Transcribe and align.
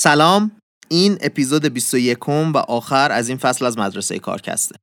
سلام. 0.00 0.50
این 0.88 1.18
اپیزود 1.20 1.66
21 1.66 2.28
و 2.28 2.56
آخر 2.56 3.12
از 3.12 3.28
این 3.28 3.38
فصل 3.38 3.66
از 3.66 3.78
مدرسه 3.78 4.18
کارکسته. 4.18 4.76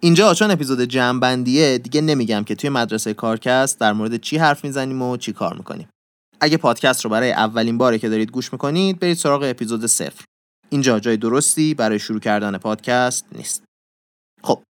اینجا 0.00 0.34
چون 0.34 0.50
اپیزود 0.50 0.80
جمعبندیه 0.80 1.78
دیگه 1.78 2.00
نمیگم 2.00 2.44
که 2.44 2.54
توی 2.54 2.70
مدرسه 2.70 3.14
کارکست 3.14 3.80
در 3.80 3.92
مورد 3.92 4.16
چی 4.16 4.38
حرف 4.38 4.64
می‌زنیم 4.64 5.02
و 5.02 5.16
چی 5.16 5.32
کار 5.32 5.56
می‌کنیم. 5.56 5.88
اگه 6.40 6.56
پادکست 6.56 7.04
رو 7.04 7.10
برای 7.10 7.32
اولین 7.32 7.78
باره 7.78 7.98
که 7.98 8.08
دارید 8.08 8.30
گوش 8.30 8.52
می‌کنید 8.52 8.98
برید 8.98 9.16
سراغ 9.16 9.42
اپیزود 9.42 9.86
صفر. 9.86 10.24
اینجا 10.70 11.00
جای 11.00 11.16
درستی 11.16 11.74
برای 11.74 11.98
شروع 11.98 12.20
کردن 12.20 12.58
پادکست 12.58 13.26
نیست. 13.32 13.62
خب 14.42 14.62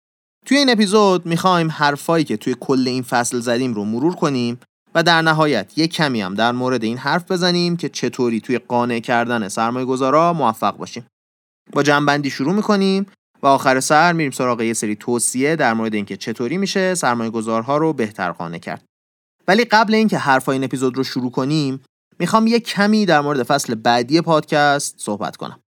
توی 0.46 0.58
این 0.58 0.70
اپیزود 0.70 1.26
می‌خوایم 1.26 1.72
حرفایی 1.72 2.26
که 2.26 2.38
توی 2.38 2.56
کل 2.60 2.88
این 2.88 3.04
فصل 3.04 3.40
زدیم 3.40 3.74
رو 3.74 3.86
مرور 3.86 4.16
کنیم 4.16 4.60
و 4.96 5.04
در 5.04 5.22
نهایت 5.22 5.78
یک 5.78 5.94
کمی 5.94 6.22
هم 6.22 6.36
در 6.36 6.52
مورد 6.52 6.84
این 6.84 6.98
حرف 6.98 7.32
بزنیم 7.32 7.78
که 7.78 7.90
چطوری 7.90 8.42
توی 8.42 8.58
قانع 8.58 9.00
کردن 9.00 9.48
سرمایه 9.48 9.86
گذارا 9.86 10.34
موفق 10.34 10.78
باشیم. 10.78 11.06
با 11.72 11.84
جنبندی 11.84 12.30
شروع 12.30 12.54
می‌کنیم 12.54 13.06
و 13.44 13.48
آخر 13.48 13.80
سر 13.80 14.14
میریم 14.14 14.32
سراغ 14.32 14.62
یه 14.62 14.74
سری 14.74 14.96
توصیه 14.96 15.56
در 15.56 15.74
مورد 15.74 15.94
اینکه 15.94 16.18
چطوری 16.18 16.58
میشه 16.58 16.96
سرمایه 16.96 17.30
گذارها 17.30 17.78
رو 17.78 17.94
بهتر 17.94 18.32
قانع 18.32 18.58
کرد. 18.58 18.86
ولی 19.48 19.66
قبل 19.66 19.94
اینکه 19.94 20.18
حرفای 20.18 20.54
این 20.54 20.64
اپیزود 20.64 20.98
رو 20.98 21.04
شروع 21.04 21.32
کنیم 21.32 21.82
می‌خوام 22.20 22.48
یه 22.48 22.60
کمی 22.60 23.06
در 23.06 23.22
مورد 23.22 23.44
فصل 23.44 23.76
بعدی 23.76 24.22
پادکست 24.22 24.96
صحبت 24.98 25.38
کنم. 25.38 25.60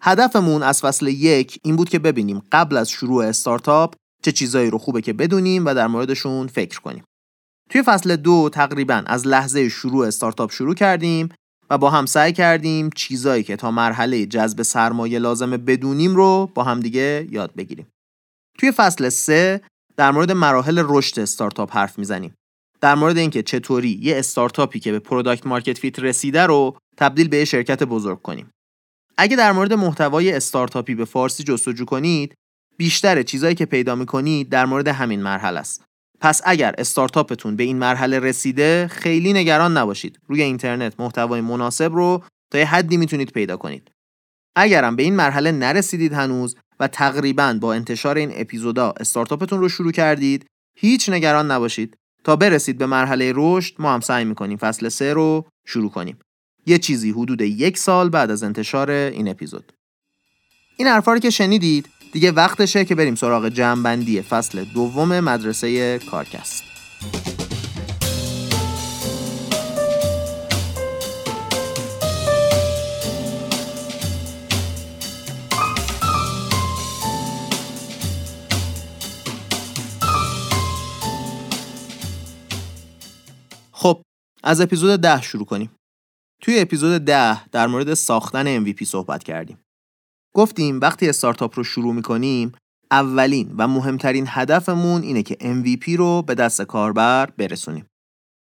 هدفمون 0.00 0.62
از 0.62 0.80
فصل 0.80 1.06
یک 1.06 1.58
این 1.62 1.76
بود 1.76 1.88
که 1.88 1.98
ببینیم 1.98 2.42
قبل 2.52 2.76
از 2.76 2.90
شروع 2.90 3.24
استارتاپ 3.24 3.94
چه 4.22 4.32
چیزایی 4.32 4.70
رو 4.70 4.78
خوبه 4.78 5.02
که 5.02 5.12
بدونیم 5.12 5.66
و 5.66 5.74
در 5.74 5.86
موردشون 5.86 6.46
فکر 6.46 6.80
کنیم. 6.80 7.04
توی 7.68 7.82
فصل 7.82 8.16
دو 8.16 8.50
تقریبا 8.52 9.02
از 9.06 9.26
لحظه 9.26 9.68
شروع 9.68 10.06
استارتاپ 10.06 10.52
شروع 10.52 10.74
کردیم 10.74 11.28
و 11.70 11.78
با 11.78 11.90
هم 11.90 12.06
سعی 12.06 12.32
کردیم 12.32 12.90
چیزایی 12.90 13.42
که 13.42 13.56
تا 13.56 13.70
مرحله 13.70 14.26
جذب 14.26 14.62
سرمایه 14.62 15.18
لازمه 15.18 15.56
بدونیم 15.56 16.16
رو 16.16 16.50
با 16.54 16.64
هم 16.64 16.80
دیگه 16.80 17.26
یاد 17.30 17.54
بگیریم. 17.54 17.86
توی 18.58 18.72
فصل 18.72 19.08
سه 19.08 19.60
در 19.96 20.10
مورد 20.10 20.32
مراحل 20.32 20.82
رشد 20.86 21.20
استارتاپ 21.20 21.76
حرف 21.76 21.98
می‌زنیم. 21.98 22.34
در 22.80 22.94
مورد 22.94 23.18
اینکه 23.18 23.42
چطوری 23.42 23.98
یه 24.02 24.18
استارتاپی 24.18 24.80
که 24.80 24.92
به 24.92 24.98
product 24.98 25.46
market 25.46 25.78
fit 25.78 25.98
رسیده 25.98 26.46
رو 26.46 26.76
تبدیل 26.96 27.28
به 27.28 27.44
شرکت 27.44 27.82
بزرگ 27.82 28.22
کنیم. 28.22 28.50
اگه 29.16 29.36
در 29.36 29.52
مورد 29.52 29.72
محتوای 29.72 30.32
استارتاپی 30.32 30.94
به 30.94 31.04
فارسی 31.04 31.44
جستجو 31.44 31.84
کنید، 31.84 32.34
بیشتر 32.76 33.22
چیزایی 33.22 33.54
که 33.54 33.66
پیدا 33.66 33.94
می‌کنید 33.94 34.48
در 34.48 34.66
مورد 34.66 34.88
همین 34.88 35.22
مرحله 35.22 35.60
است. 35.60 35.84
پس 36.20 36.40
اگر 36.44 36.74
استارتاپتون 36.78 37.56
به 37.56 37.64
این 37.64 37.78
مرحله 37.78 38.18
رسیده 38.18 38.88
خیلی 38.90 39.32
نگران 39.32 39.76
نباشید. 39.76 40.18
روی 40.28 40.42
اینترنت 40.42 41.00
محتوای 41.00 41.40
مناسب 41.40 41.92
رو 41.92 42.22
تا 42.50 42.58
یه 42.58 42.64
حدی 42.64 42.96
می‌تونید 42.96 43.30
پیدا 43.30 43.56
کنید. 43.56 43.90
اگرم 44.56 44.96
به 44.96 45.02
این 45.02 45.16
مرحله 45.16 45.52
نرسیدید 45.52 46.12
هنوز 46.12 46.56
و 46.80 46.88
تقریبا 46.88 47.58
با 47.60 47.74
انتشار 47.74 48.16
این 48.16 48.32
اپیزودا 48.34 48.94
استارتاپتون 49.00 49.60
رو 49.60 49.68
شروع 49.68 49.92
کردید 49.92 50.46
هیچ 50.78 51.08
نگران 51.08 51.50
نباشید. 51.50 51.96
تا 52.24 52.36
برسید 52.36 52.78
به 52.78 52.86
مرحله 52.86 53.32
رشد 53.36 53.74
ما 53.78 53.94
هم 53.94 54.00
سعی 54.00 54.24
می‌کنیم 54.24 54.56
فصل 54.58 54.88
سه 54.88 55.12
رو 55.12 55.46
شروع 55.66 55.90
کنیم. 55.90 56.18
یه 56.66 56.78
چیزی 56.78 57.10
حدود 57.10 57.40
یک 57.40 57.78
سال 57.78 58.08
بعد 58.08 58.30
از 58.30 58.42
انتشار 58.42 58.90
این 58.90 59.28
اپیزود. 59.28 59.72
این 60.76 60.88
حرفا 60.88 61.18
که 61.18 61.30
شنیدید 61.30 61.88
دیگه 62.12 62.32
وقتشه 62.32 62.84
که 62.84 62.94
بریم 62.94 63.14
سراغ 63.14 63.48
جمعبندی 63.48 64.22
فصل 64.22 64.64
دوم 64.64 65.20
مدرسه 65.20 65.98
کارکست. 65.98 66.64
خب 83.72 84.02
از 84.42 84.60
اپیزود 84.60 85.00
ده 85.00 85.22
شروع 85.22 85.44
کنیم. 85.44 85.70
توی 86.42 86.60
اپیزود 86.60 87.04
ده 87.04 87.48
در 87.48 87.66
مورد 87.66 87.94
ساختن 87.94 88.64
MVP 88.64 88.84
صحبت 88.84 89.22
کردیم. 89.22 89.58
گفتیم 90.38 90.80
وقتی 90.80 91.08
استارتاپ 91.08 91.56
رو 91.56 91.64
شروع 91.64 91.94
می‌کنیم 91.94 92.52
اولین 92.90 93.54
و 93.58 93.68
مهمترین 93.68 94.24
هدفمون 94.28 95.02
اینه 95.02 95.22
که 95.22 95.34
MVP 95.34 95.96
رو 95.96 96.22
به 96.22 96.34
دست 96.34 96.62
کاربر 96.62 97.26
برسونیم. 97.36 97.86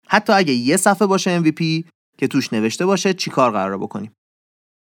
حتی 0.07 0.33
اگه 0.33 0.53
یه 0.53 0.77
صفحه 0.77 1.07
باشه 1.07 1.41
MVP 1.41 1.85
که 2.17 2.27
توش 2.27 2.53
نوشته 2.53 2.85
باشه 2.85 3.13
چیکار 3.13 3.51
قرار 3.51 3.77
بکنیم. 3.77 4.11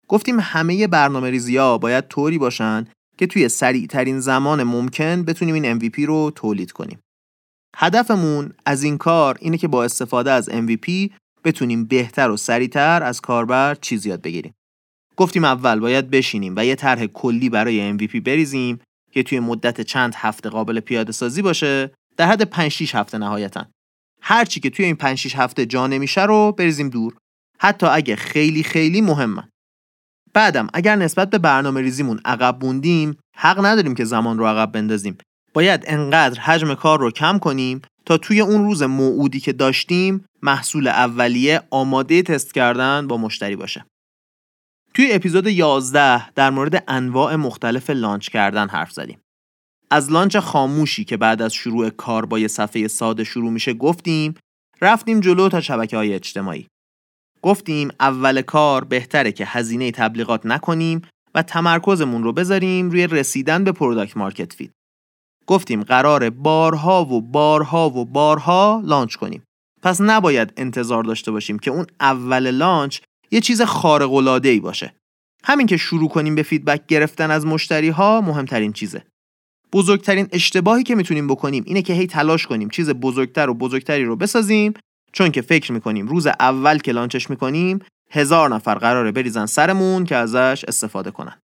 گفتیم 0.07 0.40
همه 0.40 0.88
برنامه 0.88 1.29
ریزی 1.29 1.57
ها 1.57 1.78
باید 1.78 2.07
طوری 2.07 2.38
باشن 2.38 2.88
که 3.17 3.28
توی 3.28 3.50
سریع 3.50 3.88
ترین 3.88 4.19
زمان 4.19 4.63
ممکن 4.63 5.23
بتونیم 5.23 5.56
این 5.56 5.79
MVP 5.79 6.00
رو 6.00 6.31
تولید 6.35 6.72
کنیم. 6.72 7.00
هدفمون 7.78 8.53
از 8.66 8.84
این 8.84 8.97
کار 8.97 9.38
اینه 9.41 9.57
که 9.57 9.67
با 9.67 9.84
استفاده 9.84 10.31
از 10.31 10.50
MVP 10.50 11.11
بتونیم 11.44 11.85
بهتر 11.85 12.29
و 12.29 12.38
سریعتر 12.38 13.03
از 13.03 13.22
کاربر 13.22 13.75
چیز 13.75 14.06
یاد 14.06 14.22
بگیریم. 14.22 14.53
گفتیم 15.17 15.44
اول 15.45 15.79
باید 15.79 16.09
بشینیم 16.09 16.53
و 16.57 16.66
یه 16.66 16.75
طرح 16.75 17.05
کلی 17.05 17.49
برای 17.49 17.97
MVP 17.97 18.16
بریزیم 18.16 18.79
که 19.11 19.23
توی 19.23 19.39
مدت 19.39 19.81
چند 19.81 20.16
هفته 20.16 20.49
قابل 20.49 20.79
پیاده 20.79 21.11
سازی 21.11 21.41
باشه 21.41 21.91
در 22.17 22.27
حد 22.27 22.44
5 22.44 22.72
6 22.72 22.95
هفته 22.95 23.17
نهایتا. 23.17 23.66
هر 24.22 24.45
چی 24.45 24.59
که 24.59 24.69
توی 24.69 24.85
این 24.85 24.95
5 24.95 25.17
6 25.17 25.35
هفته 25.35 25.66
جا 25.66 25.88
نمیشه 25.88 26.25
رو 26.25 26.51
بریزیم 26.51 26.89
دور. 26.89 27.13
حتی 27.59 27.85
اگه 27.85 28.16
خیلی 28.16 28.63
خیلی 28.63 29.01
مهمن 29.01 29.47
بعدم 30.33 30.67
اگر 30.73 30.95
نسبت 30.95 31.29
به 31.29 31.38
برنامه 31.38 31.81
ریزیمون 31.81 32.19
عقب 32.25 32.66
موندیم 32.66 33.17
حق 33.38 33.66
نداریم 33.66 33.95
که 33.95 34.05
زمان 34.05 34.38
رو 34.38 34.45
عقب 34.45 34.72
بندازیم. 34.72 35.17
باید 35.53 35.83
انقدر 35.88 36.39
حجم 36.39 36.73
کار 36.73 36.99
رو 36.99 37.11
کم 37.11 37.39
کنیم 37.39 37.81
تا 38.05 38.17
توی 38.17 38.41
اون 38.41 38.66
روز 38.66 38.83
موعودی 38.83 39.39
که 39.39 39.53
داشتیم 39.53 40.25
محصول 40.41 40.88
اولیه 40.88 41.61
آماده 41.69 42.22
تست 42.22 42.53
کردن 42.53 43.07
با 43.07 43.17
مشتری 43.17 43.55
باشه. 43.55 43.85
توی 44.94 45.12
اپیزود 45.12 45.47
11 45.47 46.31
در 46.31 46.50
مورد 46.50 46.84
انواع 46.88 47.35
مختلف 47.35 47.90
launch 47.90 48.29
کردن 48.29 48.69
حرف 48.69 48.91
زدیم. 48.91 49.22
از 49.91 50.12
launch 50.12 50.38
خاموشی 50.38 51.03
که 51.03 51.18
بعد 51.18 51.41
از 51.41 51.53
شروع 51.53 51.90
کار 51.90 52.25
با 52.25 52.40
یه 52.40 52.47
صفحه 52.47 52.88
ساده 52.88 53.24
شروع 53.24 53.52
میشه 53.52 53.74
گفتیم 53.74 54.34
رفتیم 54.81 55.19
جلو 55.19 55.50
تا 55.50 55.62
شبکه 55.62 55.97
های 55.97 56.13
اجتماعی. 56.13 56.68
گفتیم 57.41 57.90
اول 58.00 58.41
کار 58.41 58.84
بهتره 58.84 59.31
که 59.31 59.46
هزینه 59.46 59.91
تبلیغات 59.91 60.46
نکنیم 60.46 61.02
و 61.35 61.44
تمرکزمون 61.44 62.23
رو 62.23 62.34
بذاریم 62.34 62.90
روی 62.90 63.08
رسیدن 63.08 63.63
به 63.63 63.72
product 63.72 64.18
market 64.18 64.53
fit. 64.53 64.72
گفتیم 65.47 65.84
قراره 65.84 66.29
بارها 66.29 67.06
و 67.06 67.22
بارها 67.22 67.90
و 67.90 68.06
بارها 68.06 68.81
launch 68.85 69.16
کنیم. 69.16 69.44
پس 69.81 70.02
نباید 70.02 70.53
انتظار 70.58 71.03
داشته 71.03 71.31
باشیم 71.31 71.59
که 71.59 71.72
اون 71.72 71.85
اول 72.00 72.52
launch 72.52 73.00
یه 73.31 73.40
چیز 73.40 73.62
خارق 73.62 74.14
العاده 74.14 74.50
ای 74.50 74.59
باشه. 74.59 74.94
همین 75.44 75.68
که 75.68 75.78
شروع 75.78 76.09
کنیم 76.09 76.36
به 76.36 76.44
فیدبک 76.44 76.86
گرفتن 76.88 77.31
از 77.31 77.46
مشتری 77.46 77.90
ها 77.90 78.22
مهمترین 78.22 78.74
چیزه. 78.74 79.03
بزرگترین 79.74 80.28
اشتباهی 80.31 80.84
که 80.84 80.96
می‌تونیم 80.96 81.28
بکنیم 81.28 81.64
اینه 81.68 81.81
که 81.81 81.94
هی 81.94 82.08
تلاش 82.08 82.47
کنیم 82.47 82.70
چیز 82.70 82.90
بزرگتر 82.90 83.50
و 83.50 83.53
بزرگتری 83.53 84.03
رو 84.03 84.16
بسازیم 84.16 84.74
چون 85.12 85.31
که 85.31 85.41
فکر 85.41 85.72
می‌کنیم 85.72 86.08
روز 86.08 86.28
اول 86.28 86.78
که 86.78 86.91
لانچش 86.91 87.30
می‌کنیم 87.30 87.80
هزار 88.12 88.50
نفر 88.50 88.75
قراره 88.75 89.12
بریزن 89.12 89.46
سرمون 89.46 90.06
که 90.06 90.16
ازش 90.16 90.66
استفاده 90.68 91.12
کنن. 91.12 91.40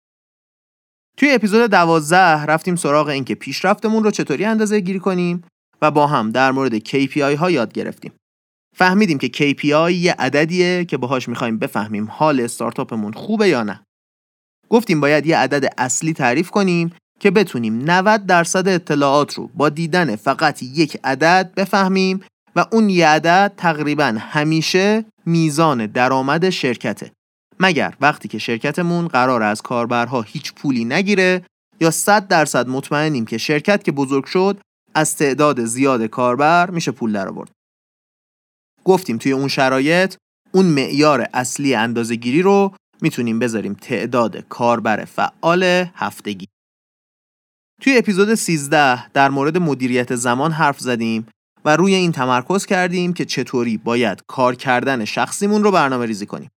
توی 1.17 1.31
اپیزود 1.31 1.69
دوازده 1.71 2.45
رفتیم 2.45 2.75
سراغ 2.75 3.07
اینکه 3.07 3.35
پیشرفتمون 3.35 4.03
رو 4.03 4.11
چطوری 4.11 4.45
اندازه 4.45 4.79
گیری 4.79 4.99
کنیم 4.99 5.43
و 5.81 5.91
با 5.91 6.07
هم 6.07 6.31
در 6.31 6.51
مورد 6.51 6.77
KPI 6.77 7.17
ها 7.17 7.51
یاد 7.51 7.73
گرفتیم. 7.73 8.11
فهمیدیم 8.77 9.17
که 9.17 9.27
KPI 9.27 9.91
یه 9.91 10.15
عددیه 10.19 10.85
که 10.85 10.97
باهاش 10.97 11.29
می‌خوایم 11.29 11.57
بفهمیم 11.57 12.07
حال 12.11 12.41
استارتاپمون 12.41 13.13
خوبه 13.13 13.47
یا 13.47 13.63
نه. 13.63 13.83
گفتیم 14.69 15.01
باید 15.01 15.25
یه 15.25 15.37
عدد 15.37 15.73
اصلی 15.77 16.13
تعریف 16.13 16.49
کنیم 16.49 16.91
که 17.19 17.31
بتونیم 17.31 17.91
90 17.91 18.25
درصد 18.25 18.67
اطلاعات 18.67 19.33
رو 19.33 19.49
با 19.53 19.69
دیدن 19.69 20.15
فقط 20.15 20.63
یک 20.63 20.97
عدد 21.03 21.51
بفهمیم 21.57 22.19
و 22.55 22.65
اون 22.71 22.89
یه 22.89 23.07
عدد 23.07 23.53
تقریبا 23.57 24.15
همیشه 24.19 25.05
میزان 25.25 25.85
درآمد 25.85 26.49
شرکته. 26.49 27.11
مگر 27.59 27.93
وقتی 28.01 28.27
که 28.27 28.37
شرکتمون 28.37 29.07
قرار 29.07 29.43
از 29.43 29.61
کاربرها 29.61 30.21
هیچ 30.21 30.53
پولی 30.53 30.85
نگیره 30.85 31.41
یا 31.79 31.91
100 31.91 32.27
درصد 32.27 32.67
مطمئنیم 32.67 33.25
که 33.25 33.37
شرکت 33.37 33.83
که 33.83 33.91
بزرگ 33.91 34.25
شد 34.25 34.59
از 34.95 35.15
تعداد 35.15 35.65
زیاد 35.65 36.05
کاربر 36.05 36.69
میشه 36.69 36.91
پول 36.91 37.13
درآورد. 37.13 37.56
گفتیم 38.87 39.17
توی 39.17 39.31
اون 39.31 39.47
شرایط 39.47 40.15
اون 40.51 40.65
معیار 40.65 41.27
اصلی 41.33 41.75
اندازهگیری 41.75 42.41
رو 42.41 42.73
می‌تونیم 43.01 43.39
بذاریم 43.39 43.73
تعداد 43.73 44.37
کاربر 44.37 45.05
فعال 45.05 45.85
هفتگی 45.95 46.47
توی 47.81 47.97
اپیزود 47.97 48.35
13 48.35 49.11
در 49.11 49.29
مورد 49.29 49.57
مدیریت 49.57 50.15
زمان 50.15 50.51
حرف 50.51 50.79
زدیم 50.79 51.27
و 51.65 51.75
روی 51.75 51.95
این 51.95 52.11
تمرکز 52.11 52.65
کردیم 52.65 53.13
که 53.13 53.25
چطوری 53.25 53.77
باید 53.77 54.23
کار 54.27 54.55
کردن 54.55 55.05
شخصیمون 55.05 55.63
رو 55.63 55.71
برنامه 55.71 56.05
ریزی 56.05 56.25
کنیم. 56.25 56.49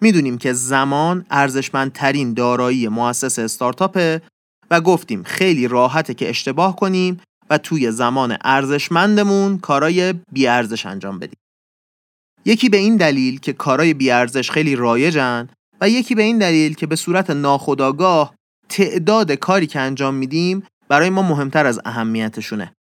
می‌دونیم 0.00 0.38
که 0.38 0.52
زمان 0.52 1.26
ارزشمندترین 1.30 2.34
دارایی 2.34 2.88
مؤسس 2.88 3.38
استارتاپه 3.38 4.22
و 4.70 4.80
گفتیم 4.80 5.22
خیلی 5.22 5.68
راحته 5.68 6.14
که 6.14 6.28
اشتباه 6.28 6.76
کنیم 6.76 7.20
و 7.50 7.58
توی 7.58 7.90
زمان 7.90 8.36
ارزشمندمون 8.44 9.58
کارای 9.58 10.14
بیارزش 10.32 10.86
انجام 10.86 11.18
بدیم. 11.18 11.38
یکی 12.44 12.68
به 12.68 12.76
این 12.76 12.96
دلیل 12.96 13.40
که 13.40 13.52
کارای 13.52 13.94
بیارزش 13.94 14.50
خیلی 14.50 14.76
رایجن 14.76 15.48
و 15.80 15.88
یکی 15.88 16.14
به 16.14 16.22
این 16.22 16.38
دلیل 16.38 16.74
که 16.74 16.86
به 16.86 16.96
صورت 16.96 17.30
ناخودآگاه 17.30 18.34
تعداد 18.68 19.32
کاری 19.32 19.66
که 19.66 19.80
انجام 19.80 20.14
میدیم 20.14 20.62
برای 20.88 21.10
ما 21.10 21.22
مهمتر 21.22 21.66
از 21.66 21.80
اهمیتشونه. 21.84 22.72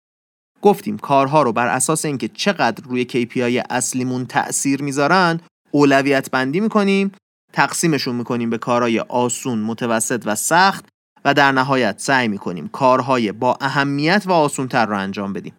گفتیم 0.61 0.97
کارها 0.97 1.41
رو 1.41 1.51
بر 1.51 1.67
اساس 1.67 2.05
اینکه 2.05 2.27
چقدر 2.27 2.83
روی 2.83 3.05
KPI 3.05 3.65
اصلیمون 3.69 4.25
تأثیر 4.25 4.81
می‌ذارن 4.81 5.39
اولویت 5.71 6.31
بندی 6.31 6.59
می‌کنیم 6.59 7.11
تقسیمشون 7.53 8.15
می‌کنیم 8.15 8.49
به 8.49 8.57
کارهای 8.57 8.99
آسون، 8.99 9.59
متوسط 9.59 10.23
و 10.25 10.35
سخت 10.35 10.85
و 11.25 11.33
در 11.33 11.51
نهایت 11.51 11.99
سعی 11.99 12.27
می‌کنیم 12.27 12.67
کارهای 12.67 13.31
با 13.31 13.57
اهمیت 13.61 14.23
و 14.25 14.31
آسونتر 14.31 14.85
رو 14.85 14.97
انجام 14.97 15.33
بدیم. 15.33 15.53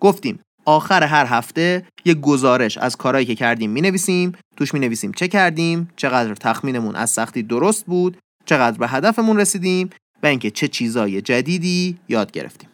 گفتیم 0.00 0.40
آخر 0.68 1.02
هر 1.02 1.26
هفته 1.26 1.86
یک 2.04 2.20
گزارش 2.20 2.78
از 2.78 2.96
کارهایی 2.96 3.26
که 3.26 3.34
کردیم 3.34 3.70
می 3.70 3.80
نویسیم 3.80 4.32
توش 4.56 4.74
می 4.74 4.80
نویسیم 4.80 5.12
چه 5.12 5.28
کردیم 5.28 5.90
چقدر 5.96 6.34
تخمینمون 6.34 6.96
از 6.96 7.10
سختی 7.10 7.42
درست 7.42 7.86
بود 7.86 8.18
چقدر 8.44 8.78
به 8.78 8.88
هدفمون 8.88 9.40
رسیدیم 9.40 9.90
و 10.22 10.26
اینکه 10.26 10.50
چه 10.50 10.68
چیزای 10.68 11.22
جدیدی 11.22 11.98
یاد 12.08 12.30
گرفتیم. 12.30 12.68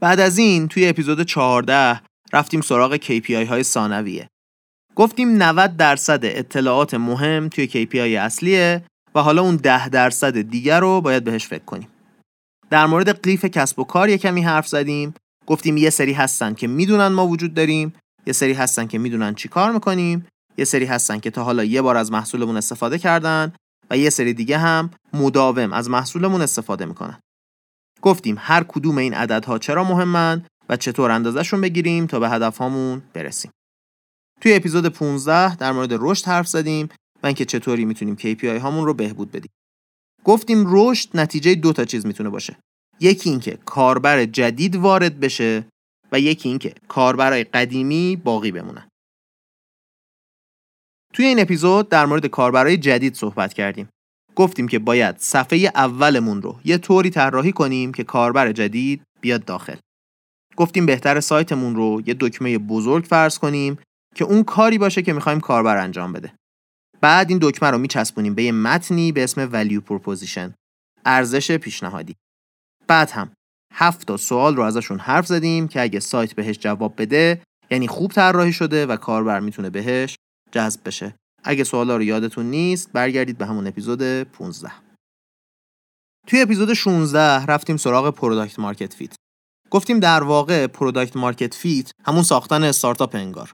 بعد 0.00 0.20
از 0.20 0.38
این 0.38 0.68
توی 0.68 0.88
اپیزود 0.88 1.22
14 1.22 2.00
رفتیم 2.32 2.60
سراغ 2.60 2.96
KPI 2.96 3.30
های 3.30 3.62
ثانویه. 3.62 4.28
گفتیم 4.94 5.42
90 5.42 5.76
درصد 5.76 6.20
اطلاعات 6.22 6.94
مهم 6.94 7.48
توی 7.48 7.68
KPI 7.68 8.18
اصلیه 8.18 8.82
و 9.14 9.22
حالا 9.22 9.42
اون 9.42 9.56
10 9.56 9.88
درصد 9.88 10.40
دیگر 10.40 10.80
رو 10.80 11.00
باید 11.00 11.24
بهش 11.24 11.46
فکر 11.46 11.64
کنیم. 11.64 11.88
در 12.70 12.86
مورد 12.86 13.22
قیف 13.22 13.44
کسب 13.44 13.78
و 13.78 13.84
کار 13.84 14.08
یه 14.08 14.18
کمی 14.18 14.42
حرف 14.42 14.68
زدیم. 14.68 15.14
گفتیم 15.48 15.76
یه 15.76 15.90
سری 15.90 16.12
هستن 16.12 16.54
که 16.54 16.66
می‌دونن 16.66 17.06
ما 17.06 17.26
وجود 17.26 17.54
داریم 17.54 17.94
یه 18.26 18.32
سری 18.32 18.52
هستن 18.52 18.86
که 18.86 18.98
می‌دونن 18.98 19.34
چی 19.34 19.48
کار 19.48 19.72
می‌کنیم 19.72 20.26
یه 20.58 20.64
سری 20.64 20.84
هستن 20.84 21.18
که 21.18 21.30
تا 21.30 21.44
حالا 21.44 21.64
یه 21.64 21.82
بار 21.82 21.96
از 21.96 22.12
محصولمون 22.12 22.56
استفاده 22.56 22.98
کردن 22.98 23.52
و 23.90 23.98
یه 23.98 24.10
سری 24.10 24.34
دیگه 24.34 24.58
هم 24.58 24.90
مداوم 25.12 25.72
از 25.72 25.90
محصولمون 25.90 26.42
استفاده 26.42 26.84
می‌کنن. 26.86 27.20
گفتیم 28.02 28.36
هر 28.38 28.64
کدوم 28.64 28.98
این 28.98 29.14
عددها 29.14 29.58
چرا 29.58 29.84
مهمن 29.84 30.46
و 30.68 30.76
چطور 30.76 31.10
اندازشون 31.10 31.60
بگیریم 31.60 32.06
تا 32.06 32.20
به 32.20 32.28
هدفهامون 32.28 33.02
برسیم. 33.12 33.50
توی 34.40 34.54
اپیزود 34.54 34.86
15 34.86 35.56
در 35.56 35.72
مورد 35.72 35.90
رشد 35.92 36.26
حرف 36.26 36.48
زدیم 36.48 36.88
و 37.22 37.26
اینکه 37.26 37.44
چطوری 37.44 37.84
می‌تونیم 37.84 38.16
KPI 38.16 38.44
هامون 38.44 38.86
رو 38.86 38.94
بهبود 38.94 39.30
بدیم. 39.30 39.50
گفتیم 40.24 40.64
رشد 40.66 41.08
نتیجه 41.14 41.54
دو 41.54 41.72
تا 41.72 41.84
چیز 41.84 42.06
می‌تونه 42.06 42.30
باشه. 42.30 42.56
یکی 43.00 43.30
اینکه 43.30 43.58
کاربر 43.64 44.24
جدید 44.24 44.76
وارد 44.76 45.20
بشه 45.20 45.64
و 46.12 46.20
یکی 46.20 46.48
اینکه 46.48 46.74
کاربرای 46.88 47.44
قدیمی 47.44 48.16
باقی 48.16 48.52
بمونن. 48.52 48.88
توی 51.14 51.26
این 51.26 51.40
اپیزود 51.40 51.88
در 51.88 52.06
مورد 52.06 52.26
کاربرای 52.26 52.76
جدید 52.76 53.14
صحبت 53.14 53.52
کردیم. 53.52 53.88
گفتیم 54.34 54.68
که 54.68 54.78
باید 54.78 55.18
صفحه 55.18 55.58
اولمون 55.74 56.42
رو 56.42 56.60
یه 56.64 56.78
طوری 56.78 57.10
طراحی 57.10 57.52
کنیم 57.52 57.92
که 57.92 58.04
کاربر 58.04 58.52
جدید 58.52 59.02
بیاد 59.20 59.44
داخل. 59.44 59.76
گفتیم 60.56 60.86
بهتر 60.86 61.20
سایتمون 61.20 61.76
رو 61.76 62.02
یه 62.06 62.16
دکمه 62.20 62.58
بزرگ 62.58 63.04
فرض 63.04 63.38
کنیم 63.38 63.78
که 64.14 64.24
اون 64.24 64.44
کاری 64.44 64.78
باشه 64.78 65.02
که 65.02 65.12
می‌خوایم 65.12 65.40
کاربر 65.40 65.76
انجام 65.76 66.12
بده. 66.12 66.34
بعد 67.00 67.30
این 67.30 67.38
دکمه 67.42 67.70
رو 67.70 67.78
میچسبونیم 67.78 68.34
به 68.34 68.42
یه 68.42 68.52
متنی 68.52 69.12
به 69.12 69.24
اسم 69.24 69.50
value 69.50 69.82
proposition 69.88 70.52
ارزش 71.04 71.50
پیشنهادی 71.50 72.16
بعد 72.88 73.10
هم 73.10 73.32
هفت 73.74 74.06
تا 74.06 74.16
سوال 74.16 74.56
رو 74.56 74.62
ازشون 74.62 74.98
حرف 74.98 75.26
زدیم 75.26 75.68
که 75.68 75.80
اگه 75.80 76.00
سایت 76.00 76.34
بهش 76.34 76.58
جواب 76.58 77.02
بده 77.02 77.42
یعنی 77.70 77.88
خوب 77.88 78.12
طراحی 78.12 78.52
شده 78.52 78.86
و 78.86 78.96
کاربر 78.96 79.40
می‌تونه 79.40 79.70
بهش 79.70 80.16
جذب 80.52 80.80
بشه. 80.84 81.14
اگه 81.44 81.64
سوالا 81.64 81.96
رو 81.96 82.02
یادتون 82.02 82.46
نیست 82.46 82.92
برگردید 82.92 83.38
به 83.38 83.46
همون 83.46 83.66
اپیزود 83.66 84.02
15 84.22 84.72
توی 86.26 86.40
اپیزود 86.40 86.74
16 86.74 87.46
رفتیم 87.46 87.76
سراغ 87.76 88.10
product 88.10 88.58
market 88.58 88.94
fit. 88.94 89.14
گفتیم 89.70 90.00
در 90.00 90.22
واقع 90.22 90.66
product 90.66 91.16
market 91.16 91.54
fit 91.54 91.90
همون 92.04 92.22
ساختن 92.22 92.64
استارتاپ 92.64 93.14
انگار. 93.14 93.52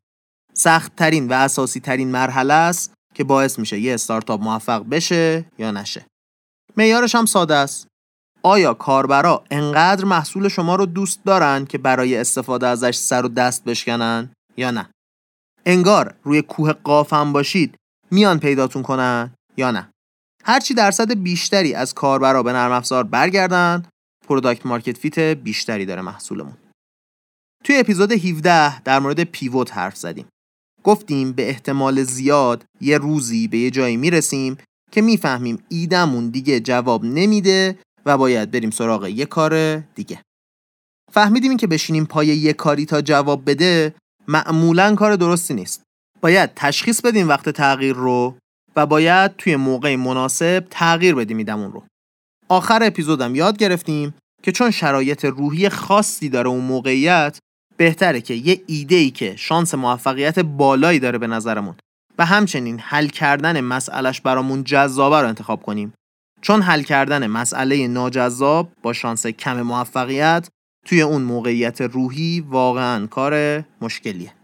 سخت 0.55 0.97
ترین 0.97 1.29
و 1.29 1.33
اساسی 1.33 1.81
ترین 1.81 2.11
مرحله 2.11 2.55
است 2.55 2.95
که 3.15 3.25
باعث 3.25 3.59
میشه 3.59 3.81
یه 3.81 3.95
استارتاپ 3.95 4.43
موفق 4.43 4.89
بشه 4.89 5.45
یا 5.59 5.71
نشه. 5.71 6.07
معیارش 6.77 7.15
هم 7.15 7.27
ساده 7.27 7.55
است. 7.55 7.87
آیا 8.47 8.75
کاربرا 8.75 9.45
انقدر 9.51 10.05
محصول 10.05 10.49
شما 10.49 10.77
رو 10.77 10.87
دوست 10.87 11.25
دارن 11.25 11.65
که 11.65 11.79
برای 11.79 12.17
استفاده 12.17 12.67
ازش 12.67 12.97
سر 12.97 13.25
و 13.25 13.29
دست 13.29 13.65
بشکنن 13.65 14.31
یا 14.57 14.71
نه؟ 14.71 14.91
انگار 15.67 16.15
روی 16.23 16.43
کوه 16.43 16.73
قافم 16.73 17.33
باشید 17.33 17.75
میان 18.11 18.39
پیداتون 18.39 18.83
کنن 18.83 19.35
یا 19.57 19.71
نه؟ 19.71 19.91
هرچی 20.45 20.75
درصد 20.75 21.15
بیشتری 21.15 21.75
از 21.75 21.95
کاربرا 21.95 22.43
به 22.43 22.53
نرم 22.53 22.73
افزار 22.73 23.05
برگردن 23.05 23.83
product 24.29 24.67
market 24.67 24.99
fit 24.99 25.19
بیشتری 25.19 25.87
داره 25.87 26.03
محصولمون. 26.03 26.57
توی 27.65 27.77
اپیزود 27.77 28.13
17 28.13 28.81
در 28.81 28.99
مورد 28.99 29.25
pivot 29.25 29.77
حرف 29.77 29.97
زدیم. 29.97 30.27
گفتیم 30.83 31.33
به 31.33 31.49
احتمال 31.49 32.03
زیاد 32.03 32.65
یه 32.81 32.99
روزی 32.99 33.49
به 33.49 33.59
یه 33.59 33.71
جایی 33.71 33.97
می‌رسیم 33.97 34.57
که 34.93 35.03
می‌فهمیم 35.03 35.65
ایدمون 35.69 36.29
دیگه 36.29 36.61
جواب 36.61 37.05
نمیده 37.05 37.79
و 38.07 38.19
باید 38.19 38.51
بریم 38.51 38.71
سراغ 38.71 39.07
یه 39.07 39.27
کار 39.27 39.77
دیگه. 39.77 40.23
فهمیدیم 41.13 41.51
این 41.51 41.59
که 41.59 41.67
بشینیم 41.67 42.05
پای 42.05 42.27
یه 42.27 42.53
کاری 42.53 42.87
تا 42.87 43.01
جواب 43.01 43.51
بده 43.51 43.95
معمولا 44.29 44.95
کار 44.95 45.17
درستی 45.17 45.55
نیست. 45.55 45.83
باید 46.21 46.51
تشخیص 46.57 47.01
بدیم 47.01 47.29
وقت 47.29 47.49
تغییر 47.49 47.95
رو 47.95 48.37
و 48.77 48.87
باید 48.87 49.37
توی 49.37 49.57
موقع 49.57 49.97
مناسب 49.97 50.67
تغییر 50.71 51.15
بدیم 51.15 51.37
ایدمون 51.37 51.73
رو. 51.73 51.83
آخر 52.49 52.83
اپیزودم 52.83 53.35
یاد 53.35 53.57
گرفتیم 53.57 54.15
که 54.43 54.53
چون 54.53 54.71
شرایط 54.71 55.25
روحی 55.25 55.69
خاصی 55.69 56.29
داره 56.29 56.49
اون 56.49 56.65
موقعیت 56.65 57.39
بهتره 57.77 58.21
که 58.21 58.35
یه 58.35 58.63
ایده 58.67 58.97
ای 58.97 59.11
که 59.11 59.37
شانس 59.37 59.75
موفقیت 59.75 60.39
بالایی 60.39 60.99
داره 60.99 61.19
به 61.19 61.27
نظرمون 61.27 61.75
و 62.19 62.25
همچنین 62.25 62.79
حل 62.79 63.07
کردن 63.07 63.61
مسئلش 63.61 64.21
برامون 64.21 64.65
جذابه 64.65 65.21
رو 65.21 65.29
انتخاب 65.29 65.63
کنیم. 65.63 65.93
چون 66.45 66.63
حل 66.63 66.83
کردن 66.83 67.27
مسئله 67.27 67.89
ناجذاب 67.89 68.73
با 68.83 68.93
شانس 68.93 69.27
کم 69.27 69.63
موفقیت 69.63 70.49
توی 70.87 71.03
اون 71.03 71.23
موقعیت 71.23 71.81
روحی 71.81 72.41
واقعا 72.41 73.07
کار 73.07 73.65
مشکلیه. 73.81 74.35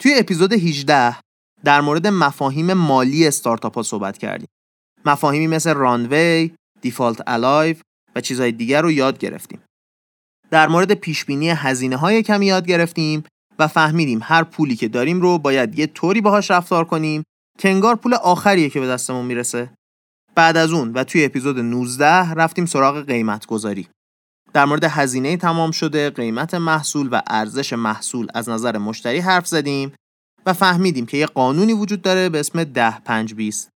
توی 0.00 0.14
اپیزود 0.18 0.52
18 0.52 1.16
در 1.64 1.80
مورد 1.80 2.06
مفاهیم 2.06 2.72
مالی 2.72 3.26
استارتاپ 3.26 3.74
ها 3.74 3.82
صحبت 3.82 4.18
کردیم. 4.18 4.48
مفاهیمی 5.04 5.46
مثل 5.46 5.74
رانوی، 5.74 6.54
دیفالت 6.80 7.22
الایو 7.26 7.76
و 8.16 8.20
چیزهای 8.20 8.52
دیگر 8.52 8.82
رو 8.82 8.90
یاد 8.90 9.18
گرفتیم. 9.18 9.60
در 10.50 10.68
مورد 10.68 10.94
پیشبینی 10.94 11.48
هزینه 11.48 11.96
های 11.96 12.22
کمی 12.22 12.46
یاد 12.46 12.66
گرفتیم 12.66 13.24
و 13.58 13.68
فهمیدیم 13.68 14.20
هر 14.22 14.44
پولی 14.44 14.76
که 14.76 14.88
داریم 14.88 15.20
رو 15.20 15.38
باید 15.38 15.78
یه 15.78 15.86
طوری 15.86 16.20
باهاش 16.20 16.50
رفتار 16.50 16.84
کنیم 16.84 17.22
که 17.58 17.68
انگار 17.68 17.96
پول 17.96 18.14
آخریه 18.14 18.70
که 18.70 18.80
به 18.80 18.86
دستمون 18.86 19.26
می‌رسه 19.26 19.75
بعد 20.36 20.56
از 20.56 20.72
اون 20.72 20.92
و 20.92 21.04
توی 21.04 21.24
اپیزود 21.24 21.58
19 21.58 22.32
رفتیم 22.32 22.66
سراغ 22.66 23.06
قیمت 23.06 23.46
گذاری 23.46 23.88
در 24.52 24.64
مورد 24.64 24.84
هزینه 24.84 25.36
تمام 25.36 25.70
شده 25.70 26.10
قیمت 26.10 26.54
محصول 26.54 27.08
و 27.12 27.22
ارزش 27.26 27.72
محصول 27.72 28.28
از 28.34 28.48
نظر 28.48 28.78
مشتری 28.78 29.18
حرف 29.18 29.46
زدیم 29.46 29.92
و 30.46 30.52
فهمیدیم 30.52 31.06
که 31.06 31.16
یه 31.16 31.26
قانونی 31.26 31.72
وجود 31.72 32.02
داره 32.02 32.28
به 32.28 32.40
اسم 32.40 32.64
10 32.64 32.98
5 32.98 33.34
20 33.34 33.68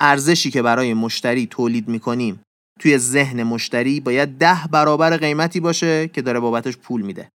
ارزشی 0.00 0.50
که 0.50 0.62
برای 0.62 0.94
مشتری 0.94 1.46
تولید 1.46 1.88
می‌کنیم 1.88 2.40
توی 2.80 2.98
ذهن 2.98 3.42
مشتری 3.42 4.00
باید 4.00 4.28
ده 4.38 4.58
برابر 4.70 5.16
قیمتی 5.16 5.60
باشه 5.60 6.08
که 6.08 6.22
داره 6.22 6.40
بابتش 6.40 6.76
پول 6.76 7.02
میده. 7.02 7.28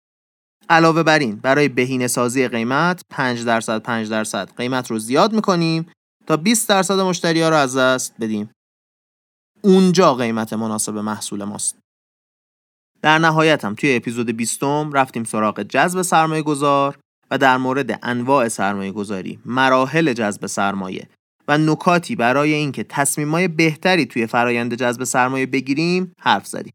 علاوه 0.70 1.04
بر 1.04 1.20
این 1.20 1.36
برای 1.36 1.68
بهینه 1.68 2.08
سازی 2.08 2.48
قیمت 2.48 3.02
5 3.10 3.46
درصد 3.46 3.82
5 3.82 4.10
درصد 4.10 4.50
قیمت 4.58 4.92
رو 4.92 5.00
زیاد 5.00 5.34
می‌کنیم 5.34 5.86
تا 6.28 6.38
20 6.38 6.70
درصد 6.70 7.00
مشتری 7.00 7.42
ها 7.42 7.50
رو 7.50 7.56
از 7.56 7.78
دست 7.78 8.14
بدیم. 8.20 8.50
اونجا 9.62 10.13
قیمت 10.16 10.54
مناسب 10.54 10.98
محصول 10.98 11.44
ماست. 11.44 11.78
در 13.01 13.18
نهایت 13.18 13.66
هم 13.66 13.75
توی 13.75 13.96
اپیزود 13.96 14.30
20 14.30 14.63
رفتیم 14.94 15.24
سراغ 15.24 15.62
جذب 15.62 16.01
سرمایه 16.01 16.42
گذار 16.42 17.00
و 17.32 17.38
در 17.38 17.58
مورد 17.58 18.00
انواع 18.04 18.48
سرمایه 18.48 18.92
گذاری 18.92 19.39
مراحل 19.46 20.13
جذب 20.13 20.46
سرمایه 20.46 21.10
و 21.48 21.58
نکاتی 21.58 22.16
برای 22.16 22.54
اینکه 22.54 22.84
تصمیمای 22.84 23.48
بهتری 23.48 24.06
توی 24.06 24.28
فرایند 24.28 24.75
جذب 24.75 25.04
سرمایه 25.04 25.46
بگیریم 25.46 26.13
حرف 26.22 26.48
زدیم. 26.48 26.74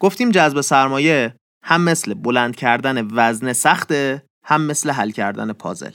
گفتیم 0.00 0.30
جذب 0.30 0.60
سرمایه 0.60 1.36
هم 1.64 1.80
مثل 1.80 2.14
بلند 2.14 2.56
کردن 2.56 3.08
وزن 3.12 3.52
سخته 3.52 4.22
هم 4.44 4.60
مثل 4.60 4.90
حل 4.90 5.10
کردن 5.10 5.52
پازل. 5.52 5.90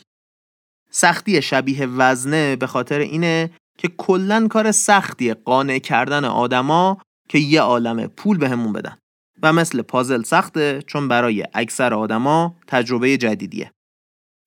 سختی 0.91 1.41
شبیه 1.41 1.85
وزنه 1.85 2.55
به 2.55 2.67
خاطر 2.67 2.99
اینه 2.99 3.49
که 3.79 3.87
کلا 3.97 4.47
کار 4.47 4.71
سختیه 4.71 5.33
قانع 5.33 5.79
کردن 5.79 6.25
آدما 6.25 6.97
که 7.29 7.37
یه 7.37 7.61
عالم 7.61 8.07
پول 8.07 8.37
بهمون 8.37 8.73
بدن. 8.73 8.97
و 9.43 9.53
مثل 9.53 9.81
پازل 9.81 10.23
سخته 10.23 10.81
چون 10.87 11.07
برای 11.07 11.43
اکثر 11.53 11.93
آدما 11.93 12.55
تجربه 12.67 13.17
جدیدیه. 13.17 13.71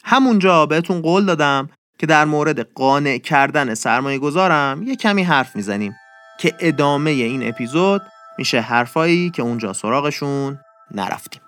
همونجا 0.05 0.67
بهتون 0.67 1.01
قول 1.03 1.25
دادم 1.25 1.69
که 1.99 2.07
در 2.07 2.25
مورد 2.25 2.61
قانع 2.61 3.19
کردن 3.19 3.75
سرمایه 3.75 4.19
گذارم 4.19 4.83
یه 4.83 4.97
کمی 4.97 5.23
حرف 5.23 5.57
می‌زنیم 5.57 5.95
که 6.41 6.55
ادامه 6.61 7.11
این 7.11 7.49
اپیزود 7.49 8.03
میشه 8.39 8.61
حرفایی 8.61 9.31
که 9.31 9.43
اونجا 9.43 9.73
سراغشون 9.73 10.59
نرفتیم. 10.91 11.43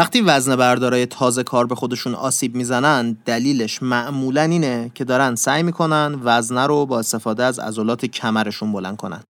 وقتی 0.00 0.20
وزن 0.20 0.56
بردارای 0.56 1.06
تازه 1.06 1.42
کار 1.42 1.66
به 1.66 1.74
خودشون 1.74 2.14
آسیب 2.14 2.54
می‌زنن 2.54 3.12
دلیلش 3.24 3.82
معمولا 3.82 4.42
اینه 4.42 4.90
که 4.94 5.04
دارن 5.04 5.34
سعی 5.34 5.62
می‌کنن 5.62 6.20
وزنه 6.24 6.66
رو 6.66 6.86
با 6.86 6.98
استفاده 6.98 7.44
از 7.44 7.58
عضلات 7.58 8.06
کمرشون 8.06 8.72
بلند 8.72 8.96
کنن. 8.96 9.22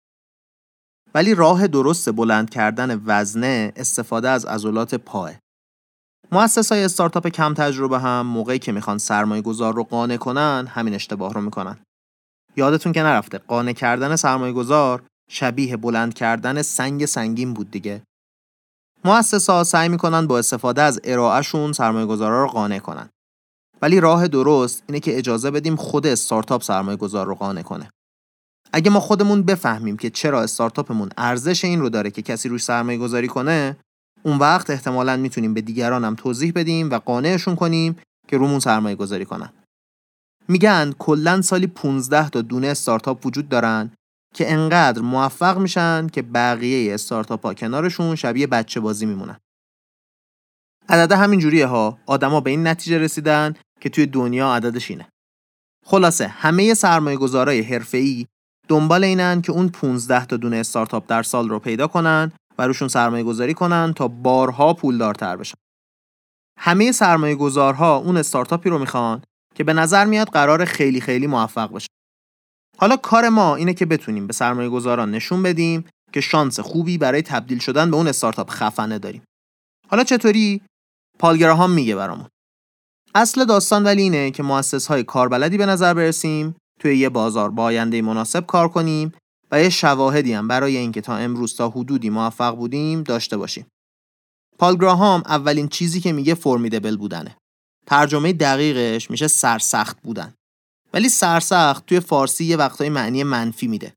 ولی 1.14 1.34
راه 1.34 1.66
درست 1.66 2.12
بلند 2.12 2.50
کردن 2.50 3.02
وزنه 3.06 3.72
استفاده 3.76 4.28
از 4.28 4.44
عضلات 4.44 4.94
پاه. 4.94 5.30
مؤسس 6.32 6.72
های 6.72 6.84
استارتاپ 6.84 7.28
کم 7.28 7.54
تجربه 7.54 7.98
هم 7.98 8.26
موقعی 8.26 8.58
که 8.58 8.72
می‌خوان 8.72 8.98
سرمایه 8.98 9.42
گذار 9.42 9.74
رو 9.74 9.84
قانع 9.84 10.16
کنن 10.16 10.66
همین 10.70 10.94
اشتباه 10.94 11.34
رو 11.34 11.40
می‌کنن. 11.40 11.78
یادتون 12.56 12.92
که 12.92 13.02
نرفته 13.02 13.38
قانع 13.38 13.72
کردن 13.72 14.16
سرمایه 14.16 14.52
گذار 14.52 15.02
شبیه 15.30 15.76
بلند 15.76 16.14
کردن 16.14 16.62
سنگ 16.62 17.06
سنگین 17.06 17.54
بود 17.54 17.70
دیگه 17.70 18.02
مؤسسا 19.08 19.64
سعی 19.64 19.88
می‌کنن 19.88 20.26
با 20.26 20.38
استفاده 20.38 20.82
از 20.82 21.00
ارائهشون 21.04 21.72
سرمایه 21.72 22.06
گذارا 22.06 22.42
رو 22.42 22.48
قانع 22.48 22.78
کنن. 22.78 23.08
ولی 23.82 24.00
راه 24.00 24.28
درست 24.28 24.82
اینه 24.86 25.00
که 25.00 25.18
اجازه 25.18 25.50
بدیم 25.50 25.76
خود 25.76 26.06
استارتاپ 26.06 26.62
سرمایه 26.62 26.96
گذار 26.96 27.26
رو 27.26 27.34
قانع 27.34 27.62
کنه. 27.62 27.90
اگه 28.72 28.90
ما 28.90 29.00
خودمون 29.00 29.42
بفهمیم 29.42 29.96
که 29.96 30.10
چرا 30.10 30.42
استارتاپمون 30.42 31.08
ارزش 31.16 31.64
این 31.64 31.80
رو 31.80 31.88
داره 31.88 32.10
که 32.10 32.22
کسی 32.22 32.48
روش 32.48 32.64
سرمایه 32.64 32.98
گذاری 32.98 33.28
کنه، 33.28 33.76
اون 34.22 34.38
وقت 34.38 34.70
احتمالا 34.70 35.16
می‌تونیم 35.16 35.54
به 35.54 35.60
دیگران 35.60 36.04
هم 36.04 36.14
توضیح 36.14 36.52
بدیم 36.54 36.90
و 36.90 36.98
قانعشون 36.98 37.56
کنیم 37.56 37.96
که 38.28 38.36
رومون 38.36 38.60
سرمایه 38.60 38.96
گذاری 38.96 39.24
کنن. 39.24 39.52
میگن 40.48 40.92
کلا 40.98 41.42
سالی 41.42 41.66
15 41.66 42.30
تا 42.30 42.42
دونه 42.42 42.66
استارتاپ 42.66 43.26
وجود 43.26 43.48
دارن 43.48 43.90
که 44.34 44.52
انقدر 44.52 45.02
موفق 45.02 45.58
میشن 45.58 46.06
که 46.06 46.22
بقیه 46.22 46.94
استارتاپ 46.94 47.46
ها 47.46 47.54
کنارشون 47.54 48.14
شبیه 48.16 48.46
بچه 48.46 48.80
بازی 48.80 49.06
میمونن. 49.06 49.38
عدد 50.88 51.12
همین 51.12 51.40
جوریه 51.40 51.66
ها 51.66 51.98
آدما 52.06 52.40
به 52.40 52.50
این 52.50 52.66
نتیجه 52.66 52.98
رسیدن 52.98 53.54
که 53.80 53.88
توی 53.88 54.06
دنیا 54.06 54.54
عددش 54.54 54.90
اینه. 54.90 55.08
خلاصه 55.86 56.28
همه 56.28 56.74
سرمایه 56.74 57.16
گذارای 57.16 57.60
حرفه‌ای 57.60 58.26
دنبال 58.68 59.04
اینن 59.04 59.42
که 59.42 59.52
اون 59.52 59.68
15 59.68 60.26
تا 60.26 60.36
دونه 60.36 60.56
استارتاپ 60.56 61.04
در 61.08 61.22
سال 61.22 61.48
رو 61.48 61.58
پیدا 61.58 61.86
کنن 61.86 62.32
و 62.58 62.66
روشون 62.66 62.88
سرمایه 62.88 63.24
گذاری 63.24 63.54
کنن 63.54 63.92
تا 63.96 64.08
بارها 64.08 64.74
پولدارتر 64.74 65.36
بشن. 65.36 65.54
همه 66.58 66.92
سرمایه 66.92 67.34
گذارها 67.34 67.96
اون 67.96 68.16
استارتاپی 68.16 68.70
رو 68.70 68.78
می‌خوان 68.78 69.22
که 69.54 69.64
به 69.64 69.72
نظر 69.72 70.04
میاد 70.04 70.28
قرار 70.28 70.64
خیلی 70.64 71.00
خیلی 71.00 71.26
موفق 71.26 71.74
بشه. 71.74 71.88
حالا 72.80 72.96
کار 72.96 73.28
ما 73.28 73.56
اینه 73.56 73.74
که 73.74 73.86
بتونیم 73.86 74.26
به 74.26 74.32
سرمایه 74.32 74.68
گذاران 74.68 75.10
نشون 75.10 75.42
بدیم 75.42 75.84
که 76.12 76.20
شانس 76.20 76.60
خوبی 76.60 76.98
برای 76.98 77.22
تبدیل 77.22 77.58
شدن 77.58 77.90
به 77.90 77.96
اون 77.96 78.08
استارتاپ 78.08 78.50
خفنه 78.50 78.98
داریم. 78.98 79.22
حالا 79.88 80.04
چطوری؟ 80.04 80.62
پالگراهام 81.18 81.70
میگه 81.70 81.96
برامون. 81.96 82.26
اصل 83.14 83.44
داستان 83.44 83.84
ولی 83.84 84.02
اینه 84.02 84.30
که 84.30 84.42
مؤسس 84.42 84.86
های 84.86 85.04
کاربلدی 85.04 85.58
به 85.58 85.66
نظر 85.66 85.94
برسیم 85.94 86.56
توی 86.80 86.96
یه 86.96 87.08
بازار 87.08 87.50
با 87.50 87.62
آینده 87.62 88.02
مناسب 88.02 88.46
کار 88.46 88.68
کنیم 88.68 89.12
و 89.50 89.62
یه 89.62 89.68
شواهدی 89.68 90.32
هم 90.32 90.48
برای 90.48 90.76
اینکه 90.76 91.00
تا 91.00 91.16
امروز 91.16 91.56
تا 91.56 91.68
حدودی 91.68 92.10
موفق 92.10 92.56
بودیم 92.56 93.02
داشته 93.02 93.36
باشیم. 93.36 93.66
پال 94.58 94.76
گراهام 94.76 95.22
اولین 95.26 95.68
چیزی 95.68 96.00
که 96.00 96.12
میگه 96.12 96.34
فرمیدبل 96.34 96.96
بودنه. 96.96 97.36
ترجمه 97.86 98.32
دقیقش 98.32 99.10
میشه 99.10 99.28
سرسخت 99.28 100.02
بودن. 100.02 100.34
ولی 100.92 101.08
سرسخت 101.08 101.86
توی 101.86 102.00
فارسی 102.00 102.44
یه 102.44 102.56
وقتای 102.56 102.88
معنی 102.88 103.24
منفی 103.24 103.66
میده. 103.66 103.92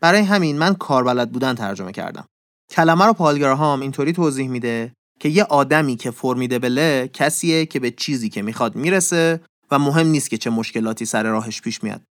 برای 0.00 0.20
همین 0.20 0.58
من 0.58 0.74
کاربلد 0.74 1.32
بودن 1.32 1.54
ترجمه 1.54 1.92
کردم. 1.92 2.26
کلمه 2.70 3.04
رو 3.04 3.12
پالگراهام 3.12 3.80
اینطوری 3.80 4.12
توضیح 4.12 4.48
میده 4.48 4.92
که 5.20 5.28
یه 5.28 5.44
آدمی 5.44 5.96
که 5.96 6.10
فرمیده 6.10 6.58
بله 6.58 7.10
کسیه 7.12 7.66
که 7.66 7.80
به 7.80 7.90
چیزی 7.90 8.28
که 8.28 8.42
می‌خواد 8.42 8.76
می‌رسه 8.76 9.40
و 9.70 9.78
مهم 9.78 10.06
نیست 10.06 10.30
که 10.30 10.38
چه 10.38 10.50
مشکلاتی 10.50 11.04
سر 11.04 11.22
راهش 11.22 11.60
پیش 11.60 11.82
میاد. 11.82 12.02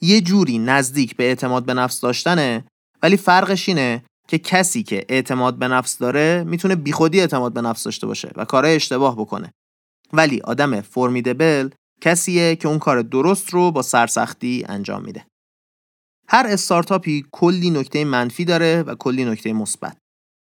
یه 0.00 0.20
جوری 0.20 0.58
نزدیک 0.58 1.16
به 1.16 1.24
اعتماد 1.24 1.64
به 1.64 1.74
نفس 1.74 2.00
داشتنه 2.00 2.64
ولی 3.02 3.16
فرقش 3.16 3.68
اینه 3.68 4.04
که 4.28 4.38
کسی 4.38 4.82
که 4.82 5.04
اعتماد 5.08 5.58
به 5.58 5.68
نفس 5.68 5.98
داره 5.98 6.44
می‌تونه 6.46 6.74
بیخودی 6.74 7.20
اعتماد 7.20 7.52
به 7.52 7.60
نفس 7.60 7.84
داشته 7.84 8.06
باشه 8.06 8.30
و 8.36 8.44
کارهای 8.44 8.74
اشتباه 8.74 9.16
بکنه. 9.16 9.52
ولی 10.12 10.40
آدم 10.40 10.80
فرمیدبل 10.80 11.68
کسیه 12.02 12.56
که 12.56 12.68
اون 12.68 12.78
کار 12.78 13.02
درست 13.02 13.50
رو 13.50 13.70
با 13.70 13.82
سرسختی 13.82 14.64
انجام 14.68 15.04
میده. 15.04 15.26
هر 16.28 16.46
استارتاپی 16.46 17.24
کلی 17.32 17.70
نکته 17.70 18.04
منفی 18.04 18.44
داره 18.44 18.82
و 18.82 18.94
کلی 18.94 19.24
نکته 19.24 19.52
مثبت. 19.52 19.96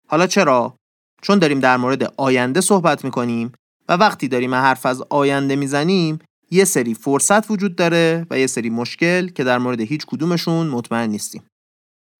حالا 0.07 0.27
چرا؟ 0.27 0.75
چون 1.21 1.39
داریم 1.39 1.59
در 1.59 1.77
مورد 1.77 2.13
آینده 2.17 2.62
صحبت 2.62 3.05
می‌کنیم 3.05 3.51
و 3.89 3.93
وقتی 3.93 4.27
داریم 4.27 4.55
حرف 4.55 4.85
از 4.85 5.01
آینده 5.09 5.55
می‌زنیم 5.55 6.19
یه 6.51 6.65
سری 6.65 6.93
فرصت 6.93 7.51
وجود 7.51 7.75
داره 7.75 8.27
و 8.29 8.39
یه 8.39 8.47
سری 8.47 8.69
مشکل 8.69 9.27
که 9.27 9.43
در 9.43 9.57
مورد 9.57 9.81
هیچ 9.81 10.05
کدومشون 10.05 10.67
مطمئن 10.67 11.09
نیستیم. 11.09 11.43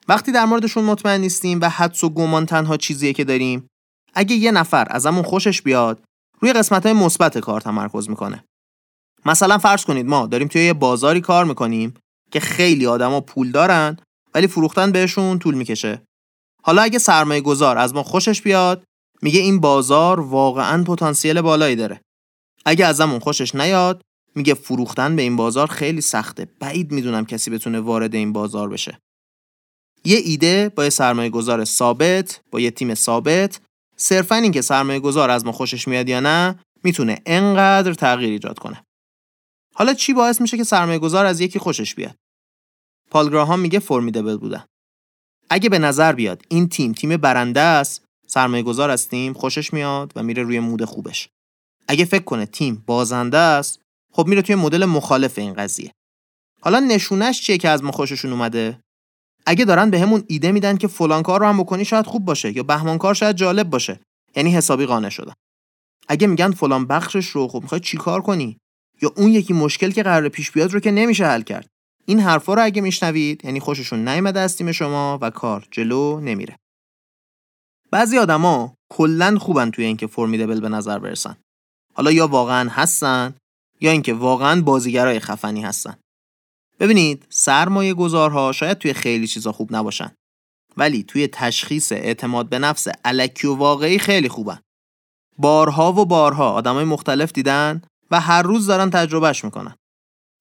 وقتی 0.08 0.32
در 0.32 0.46
موردشون 0.46 0.84
مطمئن 0.84 1.22
نیستیم 1.22 1.60
و 1.62 1.70
حدس 1.70 2.04
و 2.04 2.10
گمان 2.10 2.46
تنها 2.46 2.78
چیزیه 2.78 3.14
که 3.14 3.24
داریم 3.24 3.68
اگه 4.14 4.36
یه 4.36 4.52
نفر 4.52 4.88
ازمون 4.90 5.24
خوشش 5.24 5.62
بیاد 5.62 6.04
روی 6.40 6.54
قسمت 6.54 6.86
های 6.86 6.94
مثبت 6.94 7.38
کار 7.38 7.62
تمرکز 7.62 8.10
می‌کنه 8.10 8.44
مثلا 9.26 9.58
فرض 9.58 9.86
کنید 9.86 10.06
ما 10.06 10.28
داریم 10.28 10.48
توی 10.48 10.66
یه 10.66 10.74
بازاری 10.74 11.22
کار 11.22 11.46
می‌کنیم 11.46 11.94
که 12.32 12.40
خیلی 12.40 12.88
آدما 12.88 13.22
پول 13.22 13.52
دارن 13.52 13.98
ولی 14.34 14.48
فروختن 14.48 14.92
بهشون 14.92 15.40
طول 15.40 15.56
می‌کشه. 15.56 16.02
حالا 16.64 16.82
اگه 16.82 17.00
سرمایه 17.00 17.42
گذار 17.42 17.78
از 17.78 17.94
ما 17.94 18.04
خوشش 18.04 18.42
بیاد 18.42 18.84
میگه 19.22 19.40
این 19.40 19.60
بازار 19.60 20.20
واقعا 20.20 20.84
پتانسیل 20.84 21.42
بالایی 21.42 21.76
داره. 21.76 22.02
اگه 22.66 22.86
ازمون 22.86 23.20
خوشش 23.20 23.56
نیاد 23.56 24.02
میگه 24.36 24.54
فروختن 24.54 25.16
به 25.16 25.22
این 25.22 25.36
بازار 25.36 25.68
خیلی 25.68 26.02
سخته. 26.02 26.48
بعید 26.60 26.92
می‌دونم 26.92 27.26
کسی 27.26 27.52
بتونه 27.52 27.80
وارد 27.80 28.16
این 28.16 28.34
بازار 28.34 28.70
بشه. 28.70 29.00
یه 30.06 30.18
ایده 30.18 30.70
با 30.76 30.84
یه 30.84 30.90
سرمایه 30.90 31.30
گذار 31.30 31.66
ثابت 31.66 32.42
با 32.52 32.60
یه 32.60 32.72
تیم 32.72 32.94
ثابت 32.94 33.60
صرفا 33.98 34.36
اینکه 34.36 34.62
سرمایه 34.62 35.00
گذار 35.00 35.30
از 35.30 35.46
ما 35.46 35.52
خوشش 35.52 35.88
میاد 35.88 36.10
یا 36.10 36.20
نه 36.20 36.60
می‌تونه 36.84 37.22
انقدر 37.26 37.94
تغییر 37.94 38.30
ایجاد 38.30 38.60
کنه. 38.60 38.84
حالا 39.74 39.94
چی 39.94 40.14
باعث 40.14 40.42
میشه 40.42 40.58
که 40.58 40.64
سرمایه 40.64 41.00
گذار 41.00 41.26
از 41.26 41.42
یکی 41.42 41.60
خوشش 41.60 41.96
بیاد؟ 41.96 42.16
پال 43.12 43.60
میگه 43.60 43.80
فرمیدبل 43.80 44.38
بودن. 44.38 44.66
اگه 45.50 45.70
به 45.70 45.80
نظر 45.80 46.14
بیاد 46.14 46.46
این 46.48 46.70
تیم 46.70 46.92
تیم 46.92 47.18
برنده 47.18 47.60
است، 47.60 48.06
سرمایه 48.28 48.64
گذار 48.64 48.90
از 48.90 49.08
تیم 49.08 49.34
خوشش 49.34 49.74
میاد 49.74 50.14
و 50.16 50.24
میره 50.24 50.44
روی 50.44 50.60
مود 50.60 50.86
خوبش. 50.86 51.30
اگه 51.88 52.06
فکر 52.06 52.24
کنه 52.24 52.46
تیم 52.46 52.84
بازنده 52.86 53.38
است، 53.38 53.80
خب 54.14 54.28
میره 54.28 54.42
توی 54.42 54.56
مدل 54.56 54.86
مخالف 54.86 55.38
این 55.38 55.54
قضیه. 55.54 55.92
حالا 56.62 56.80
نشونش 56.80 57.42
چیه 57.42 57.58
که 57.58 57.70
از 57.70 57.84
ما 57.84 57.92
خوششون 57.92 58.32
اومده؟ 58.32 58.80
اگه 59.46 59.66
دارن 59.66 59.90
به 59.90 60.00
همون 60.00 60.24
ایده 60.28 60.52
میدن 60.52 60.78
که 60.78 60.88
فلان 60.88 61.24
کار 61.24 61.40
رو 61.40 61.46
هم 61.46 61.58
بکنی 61.58 61.86
شاید 61.86 62.06
خوب 62.06 62.26
باشه 62.26 62.58
یا 62.58 62.64
بهمان 62.64 62.98
کار 62.98 63.14
شاید 63.14 63.36
جالب 63.36 63.70
باشه 63.70 64.00
یعنی 64.36 64.52
حسابی 64.52 64.86
قانع 64.86 65.10
شدن 65.10 65.34
اگه 66.08 66.28
میگن 66.28 66.52
فلان 66.52 66.88
بخشش 66.88 67.28
رو 67.28 67.48
خب 67.48 67.62
می‌خوای 67.62 67.82
چیکار 67.82 68.22
کنی 68.22 68.58
یا 69.04 69.14
اون 69.16 69.32
یکی 69.32 69.54
مشکل 69.54 69.92
که 69.92 70.04
قرار 70.04 70.30
پیش 70.30 70.52
بیاد 70.52 70.74
رو 70.74 70.80
که 70.80 70.92
نمیشه 70.92 71.26
حل 71.26 71.42
کرد. 71.42 71.70
این 72.06 72.20
حرفا 72.20 72.54
رو 72.54 72.64
اگه 72.64 72.82
میشنوید 72.82 73.46
یعنی 73.46 73.60
خوششون 73.60 74.08
نیامده 74.08 74.40
از 74.40 74.58
تیم 74.58 74.72
شما 74.72 75.20
و 75.22 75.30
کار 75.30 75.68
جلو 75.72 76.20
نمیره. 76.20 76.56
بعضی 77.92 78.18
آدما 78.18 78.76
کلا 78.90 79.38
خوبن 79.40 79.72
توی 79.72 79.86
اینکه 79.86 80.08
فرمیدبل 80.08 80.60
به 80.60 80.70
نظر 80.70 81.00
برسن. 81.00 81.38
حالا 81.94 82.12
یا 82.12 82.28
واقعا 82.28 82.70
هستن 82.70 83.36
یا 83.82 83.92
اینکه 83.92 84.14
واقعا 84.14 84.62
بازیگرای 84.62 85.20
خفنی 85.20 85.62
هستن. 85.62 85.98
ببینید 86.80 87.26
سرمایه 87.30 87.94
گذارها 87.94 88.52
شاید 88.52 88.78
توی 88.78 88.94
خیلی 88.94 89.28
چیزا 89.28 89.52
خوب 89.52 89.76
نباشن 89.76 90.12
ولی 90.78 91.04
توی 91.04 91.28
تشخیص 91.28 91.92
اعتماد 91.92 92.50
به 92.50 92.60
نفس 92.60 92.88
علکی 93.06 93.48
و 93.48 93.56
واقعی 93.56 94.00
خیلی 94.00 94.30
خوبن. 94.30 94.60
بارها 95.38 95.94
و 95.94 96.06
بارها 96.06 96.52
آدمای 96.52 96.86
مختلف 96.86 97.32
دیدن 97.32 97.82
و 98.14 98.20
هر 98.20 98.42
روز 98.42 98.68
دارن 98.68 98.90
تجربهش 98.90 99.44
می‌کنن. 99.44 99.76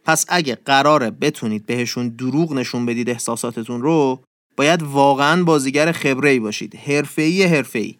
پس 0.04 0.24
اگه 0.28 0.54
قراره 0.54 1.10
بتونید 1.10 1.66
بهشون 1.66 2.08
دروغ 2.08 2.52
نشون 2.52 2.86
بدید 2.86 3.10
احساساتتون 3.10 3.82
رو 3.82 4.22
باید 4.56 4.82
واقعا 4.82 5.44
بازیگر 5.44 5.92
خبره 5.92 6.40
باشید. 6.40 6.76
حرفه‌ای 6.76 7.42
حرفه‌ای. 7.42 7.98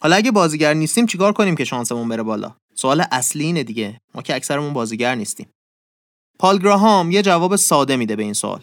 حالا 0.00 0.16
اگه 0.16 0.30
بازیگر 0.30 0.74
نیستیم 0.74 1.06
چیکار 1.06 1.32
کنیم 1.32 1.54
که 1.54 1.64
شانسمون 1.64 2.08
بره 2.08 2.22
بالا؟ 2.22 2.56
سوال 2.74 3.04
اصلی 3.12 3.44
اینه 3.44 3.64
دیگه. 3.64 4.00
ما 4.14 4.22
که 4.22 4.34
اکثرمون 4.34 4.72
بازیگر 4.72 5.14
نیستیم. 5.14 5.46
پال 6.38 6.58
گراهام 6.58 7.10
یه 7.10 7.22
جواب 7.22 7.56
ساده 7.56 7.96
میده 7.96 8.16
به 8.16 8.22
این 8.22 8.32
سوال. 8.32 8.62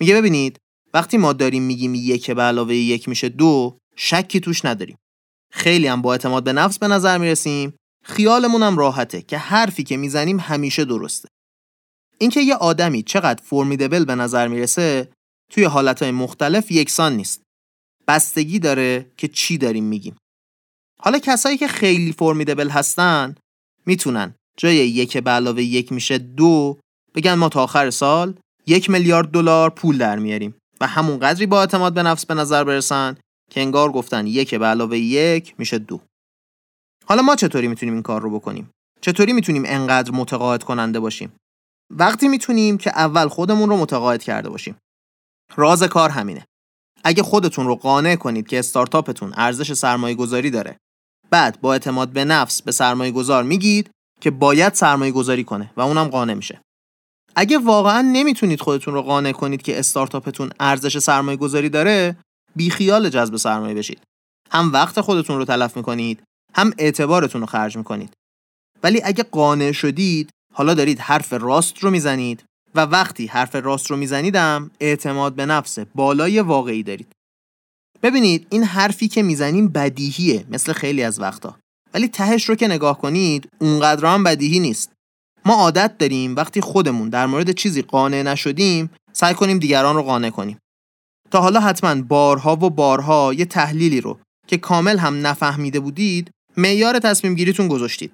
میگه 0.00 0.14
ببینید 0.14 0.58
وقتی 0.94 1.16
ما 1.16 1.32
داریم 1.32 1.62
میگیم 1.62 1.94
یک 1.94 2.30
به 2.30 2.42
علاوه 2.42 2.74
یک 2.74 3.08
میشه 3.08 3.28
دو 3.28 3.78
شکی 3.96 4.40
توش 4.40 4.64
نداریم. 4.64 4.96
خیلی 5.50 5.86
هم 5.86 6.02
با 6.02 6.12
اعتماد 6.12 6.44
به 6.44 6.52
نفس 6.52 6.78
به 6.78 6.88
نظر 6.88 7.18
می‌رسیم. 7.18 7.74
خیالمون 8.04 8.62
هم 8.62 8.78
راحته 8.78 9.22
که 9.22 9.38
حرفی 9.38 9.84
که 9.84 9.96
می‌زنیم 9.96 10.40
همیشه 10.40 10.84
درسته. 10.84 11.28
اینکه 12.18 12.40
یه 12.40 12.54
آدمی 12.54 13.02
چقدر 13.02 13.42
فرمیدبل 13.44 14.04
به 14.04 14.14
نظر 14.14 14.48
می‌رسه 14.48 15.08
توی 15.50 15.64
حالتهای 15.64 16.10
مختلف 16.10 16.70
یکسان 16.70 17.12
نیست. 17.16 17.42
بستگی 18.08 18.58
داره 18.58 19.10
که 19.16 19.28
چی 19.28 19.58
داریم 19.58 19.84
میگیم. 19.84 20.16
حالا 21.00 21.18
کسایی 21.18 21.56
که 21.56 21.68
خیلی 21.68 22.12
فرمیدبل 22.12 22.68
هستن 22.68 23.34
می‌تونن 23.86 24.34
جای 24.56 24.76
یک 24.76 25.18
به 25.18 25.30
علاوه 25.30 25.62
یک 25.62 25.92
میشه 25.92 26.18
دو 26.18 26.78
بگن 27.14 27.34
ما 27.34 27.48
تا 27.48 27.62
آخر 27.62 27.90
سال 27.90 28.34
یک 28.66 28.90
میلیارد 28.90 29.30
دلار 29.30 29.70
پول 29.70 29.98
در 29.98 30.18
میاریم 30.18 30.54
و 30.80 30.86
همون 30.86 31.18
قدری 31.18 31.46
با 31.46 31.60
اعتماد 31.60 31.94
به 31.94 32.02
نفس 32.02 32.26
به 32.26 32.34
نظر 32.34 32.64
برسن 32.64 33.16
که 33.50 33.60
انگار 33.60 33.92
گفتن 33.92 34.26
یک 34.26 34.54
به 34.54 34.66
علاوه 34.66 34.98
یک 34.98 35.54
میشه 35.58 35.78
دو. 35.78 36.00
حالا 37.06 37.22
ما 37.22 37.36
چطوری 37.36 37.68
می‌تونیم 37.68 37.94
این 37.94 38.02
کار 38.02 38.20
رو 38.20 38.30
بکنیم؟ 38.30 38.70
چطوری 39.00 39.32
می‌تونیم 39.32 39.62
انقدر 39.66 40.12
متقاعد 40.12 40.62
کننده 40.62 41.00
باشیم؟ 41.00 41.32
وقتی 41.90 42.28
می‌تونیم 42.28 42.78
که 42.78 42.90
اول 42.90 43.28
خودمون 43.28 43.68
رو 43.68 43.76
متقاعد 43.76 44.22
کرده 44.22 44.48
باشیم. 44.48 44.76
راز 45.56 45.82
کار 45.82 46.10
همینه. 46.10 46.44
اگه 47.04 47.22
خودتون 47.22 47.66
رو 47.66 47.74
قانع 47.74 48.16
کنید 48.16 48.46
که 48.46 48.58
استارتاپتون 48.58 49.32
ارزش 49.36 49.72
سرمایه 49.72 50.14
گذاری 50.14 50.50
داره 50.50 50.76
بعد 51.30 51.60
با 51.60 51.72
اعتماد 51.72 52.08
به 52.08 52.24
نفس 52.24 52.62
به 52.62 52.72
سرمایه 52.72 53.12
گذار 53.12 53.42
میگید 53.42 53.90
که 54.20 54.30
باید 54.30 54.74
سرمایه 54.74 55.12
گذاری 55.12 55.44
کنه 55.44 55.70
و 55.76 55.80
اونم 55.80 56.08
قانع 56.08 56.34
میشه. 56.34 56.60
اگه 57.36 57.58
واقعا 57.58 58.00
نمی‌تونید 58.00 58.60
خودتون 58.60 58.94
رو 58.94 59.02
قانع 59.02 59.32
کنید 59.32 59.62
که 59.62 59.78
استارتاپتون 59.78 60.52
ارزش 60.60 60.98
سرمایه 60.98 61.36
گذاری 61.36 61.68
داره 61.68 62.16
بیخیال 62.56 63.08
جذب 63.08 63.36
سرمایه 63.36 63.74
بشید. 63.74 64.00
هم 64.50 64.72
وقت 64.72 65.00
خودتون 65.00 65.36
رو 65.36 65.44
تلف 65.44 65.76
می‌کنید 65.76 66.22
هم 66.54 66.72
اعتبارتون 66.78 67.40
رو 67.40 67.46
خرج 67.46 67.76
می‌کنید. 67.76 68.12
ولی 68.82 69.00
اگه 69.04 69.22
قانع 69.22 69.72
شدید 69.72 70.30
حالا 70.54 70.74
دارید 70.74 70.98
حرف 70.98 71.32
راست 71.32 71.78
رو 71.78 71.90
می‌زنید 71.90 72.44
و 72.74 72.80
وقتی 72.80 73.26
حرف 73.26 73.54
راست 73.54 73.90
رو 73.90 73.96
میزنیدم 73.96 74.70
اعتماد 74.80 75.34
به 75.34 75.46
نفس 75.46 75.78
بالای 75.78 76.40
واقعی 76.40 76.82
دارید. 76.82 77.12
ببینید 78.02 78.46
این 78.50 78.64
حرفی 78.64 79.08
که 79.08 79.22
می‌زنیم 79.22 79.68
بدیهیه 79.68 80.44
مثل 80.50 80.72
خیلی 80.72 81.02
از 81.02 81.20
وقتا. 81.20 81.56
ولی 81.94 82.08
تهش 82.08 82.48
رو 82.48 82.54
که 82.54 82.68
نگاه 82.68 82.98
کنید 82.98 83.48
اونقدر 83.58 84.06
هم 84.06 84.24
بدیهی 84.24 84.60
نیست. 84.60 84.92
ما 85.44 85.54
عادت 85.54 85.98
داریم 85.98 86.36
وقتی 86.36 86.60
خودمون 86.60 87.08
در 87.08 87.26
مورد 87.26 87.50
چیزی 87.50 87.82
قانع 87.82 88.22
نشدیم 88.22 88.90
سعی 89.12 89.34
کنیم 89.34 89.58
دیگران 89.58 89.96
رو 89.96 90.02
قانع 90.02 90.30
کنیم. 90.30 90.58
تا 91.30 91.40
حالا 91.40 91.60
حتما 91.60 92.02
بارها 92.02 92.52
و 92.52 92.70
بارها 92.70 93.34
یه 93.34 93.44
تحلیلی 93.44 94.00
رو 94.00 94.18
که 94.46 94.56
کامل 94.56 94.98
هم 94.98 95.26
نفهمیده 95.26 95.80
بودید 95.80 96.30
معیار 96.56 96.98
تصمیم 96.98 97.34
گیریتون 97.34 97.68
گذاشتید. 97.68 98.12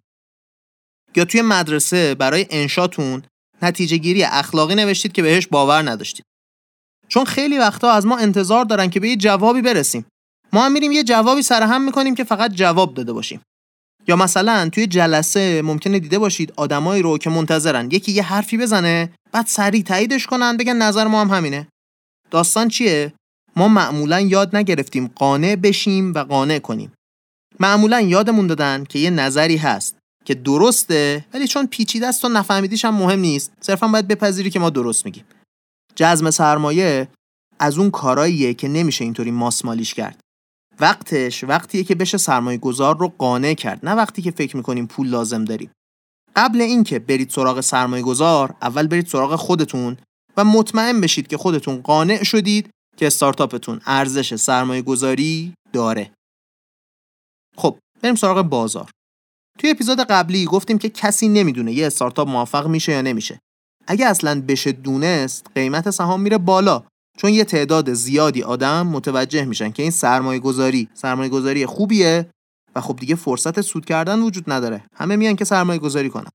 یا 1.17 1.25
توی 1.25 1.43
مدرسه 1.43 2.15
برای 2.15 2.47
انشاتون 2.51 3.23
نتیجه 3.63 3.97
گیری 3.97 4.25
اخلاقی 4.25 4.75
نوشتید 4.75 5.13
که 5.13 5.23
بهش 5.23 5.47
باور 5.47 5.91
نداشتید. 5.91 6.25
چون 7.09 7.25
خیلی 7.25 7.59
وقتا 7.59 7.91
از 7.91 8.07
ما 8.07 8.17
انتظار 8.17 8.65
دارن 8.65 8.91
که 8.91 9.01
به 9.01 9.09
یه 9.09 9.17
جوابی 9.17 9.63
برسیم. 9.63 10.07
ما 10.53 10.65
هم 10.65 10.73
میریم 10.73 10.93
یه 10.93 11.05
جوابی 11.05 11.43
سرهم 11.43 11.85
می‌کنیم 11.85 12.15
که 12.15 12.25
فقط 12.25 12.53
جواب 12.53 12.95
داده 12.95 13.13
باشیم. 13.13 13.41
یا 14.09 14.17
مثلا 14.17 14.69
توی 14.69 14.87
جلسه 14.87 15.63
ممکنه 15.63 15.99
دیده 15.99 16.19
باشید 16.19 16.53
آدمایی 16.57 17.03
رو 17.03 17.19
که 17.19 17.31
منتظرن. 17.31 17.91
یکی 17.91 18.13
یه 18.13 18.23
حرفی 18.23 18.57
بزنه 18.59 19.13
بعد 19.33 19.47
سریع 19.47 19.83
تاییدش 19.83 20.27
کنن 20.27 20.57
بگن 20.57 20.77
نظر 20.77 21.07
ما 21.07 21.21
هم 21.21 21.31
همینه. 21.31 21.69
داستان 22.31 22.69
چیه؟ 22.69 23.13
ما 23.57 23.69
معمولا 23.69 24.21
یاد 24.21 24.57
نگرفتیم 24.57 25.07
قانع 25.07 25.57
بشیم 25.57 26.15
و 26.15 26.19
قانع 26.19 26.59
کنیم. 26.59 26.93
معمولا 27.61 28.01
یادمون 28.01 28.47
دادن 28.47 28.85
که 28.85 28.99
یه 28.99 29.11
نظری 29.11 29.57
هست 29.57 29.97
که 30.25 30.35
درسته 30.35 31.25
ولی 31.35 31.49
چون 31.49 31.67
پیچیده 31.67 32.07
است 32.07 32.25
و 32.25 32.29
نفهمیدیش 32.29 32.85
هم 32.85 32.95
مهم 32.95 33.19
نیست. 33.19 33.53
صرفا 33.61 33.89
باید 33.89 34.09
بپذیری 34.09 34.51
که 34.51 34.59
ما 34.59 34.71
درست 34.71 35.05
میگیم. 35.05 35.25
جزم 35.95 36.31
سرمایه 36.31 37.09
از 37.59 37.79
اون 37.79 37.91
کاراییه 37.91 38.55
که 38.55 38.69
نمیشه 38.69 39.05
اینطوری 39.05 39.31
ماسمالیش 39.31 39.95
کرد. 39.95 40.21
وقتش 40.81 41.45
وقتیه 41.45 41.85
که 41.85 41.95
بشه 41.95 42.19
سرمایه 42.19 42.59
گذار 42.59 42.99
رو 42.99 43.13
قانع 43.19 43.55
کرد 43.55 43.81
نه 43.83 43.93
وقتی 43.93 44.23
که 44.23 44.31
فکر 44.31 44.57
می‌کنیم 44.57 44.87
پول 44.87 45.09
لازم 45.09 45.45
داریم. 45.45 45.71
قبل 46.37 46.61
اینکه 46.61 46.99
برید 46.99 47.31
سراغ 47.31 47.61
سرمایه 47.61 48.03
گذار 48.03 48.55
اول 48.63 48.87
برید 48.87 49.07
سراغ 49.07 49.37
خودتون 49.37 49.97
و 50.37 50.45
مطمئن 50.45 51.01
بشید 51.01 51.27
که 51.27 51.37
خودتون 51.37 51.81
قانع 51.81 52.23
شدید 52.23 52.71
که 52.97 53.07
استارتاپتون 53.07 53.81
ارزش 53.87 54.35
سرمایه 54.35 54.83
گذاری 54.83 55.55
داره. 55.73 56.11
خب 57.61 57.79
بریم 58.03 58.15
سراغ 58.15 58.43
بازار. 58.43 58.91
توی 59.59 59.71
اپیزود 59.71 60.01
قبلی 60.01 60.45
گفتیم 60.45 60.79
که 60.79 60.89
کسی 60.89 61.29
نمی‌دونه 61.29 61.73
یه 61.73 61.87
استارتاپ 61.87 62.29
موفق 62.29 62.67
میشه 62.67 62.93
یا 62.93 63.03
نمیشه. 63.03 63.41
اگه 63.87 64.07
اصلا 64.07 64.41
بشه 64.49 64.73
دونست 64.73 65.47
قیمت 65.55 65.91
سهام 65.91 66.21
میره 66.21 66.39
بالا 66.39 66.83
چون 67.19 67.31
یه 67.31 67.45
تعداد 67.45 67.93
زیادی 67.93 68.43
آدم 68.43 68.87
متوجه 68.87 69.45
میشن 69.45 69.71
که 69.71 69.83
این 69.83 69.91
سرمایه 69.91 70.41
گذاری 70.41 70.89
سرمایه 70.95 71.29
گذاری 71.29 71.67
خوبیه 71.67 72.31
و 72.75 72.81
خب 72.81 72.97
دیگه 72.97 73.15
فرصت 73.15 73.61
سود 73.61 73.85
کردن 73.85 74.23
وجود 74.23 74.53
نداره. 74.53 74.85
همه 74.97 75.17
میان 75.17 75.37
که 75.37 75.45
سرمایه 75.45 75.79
گذاری 75.79 76.11
کنن. 76.11 76.31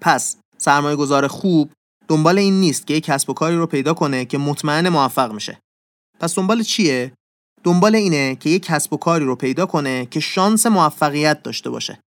پس 0.00 0.36
سرمایه 0.58 0.96
گذار 0.96 1.26
خوب 1.26 1.72
دنبال 2.08 2.38
این 2.38 2.60
نیست 2.60 2.86
که 2.86 2.94
یه 2.94 3.00
کسب 3.00 3.30
و 3.30 3.34
کاری 3.34 3.56
رو 3.56 3.66
پیدا 3.66 3.94
کنه 3.94 4.24
که 4.24 4.38
مطمئن 4.38 4.88
موفق 4.88 5.32
میشه. 5.32 5.58
پس 6.20 6.34
دنبال 6.34 6.62
چیه؟ 6.62 7.12
دنبال 7.64 7.94
اینه 7.94 8.36
که 8.36 8.50
یه 8.50 8.58
کسب 8.58 8.92
و 8.92 8.96
کاری 8.96 9.24
رو 9.24 9.36
پیدا 9.36 9.66
کنه 9.66 10.06
که 10.06 10.20
شانس 10.20 10.66
موفقیت 10.66 11.42
داشته 11.42 11.70
باشه. 11.70 12.00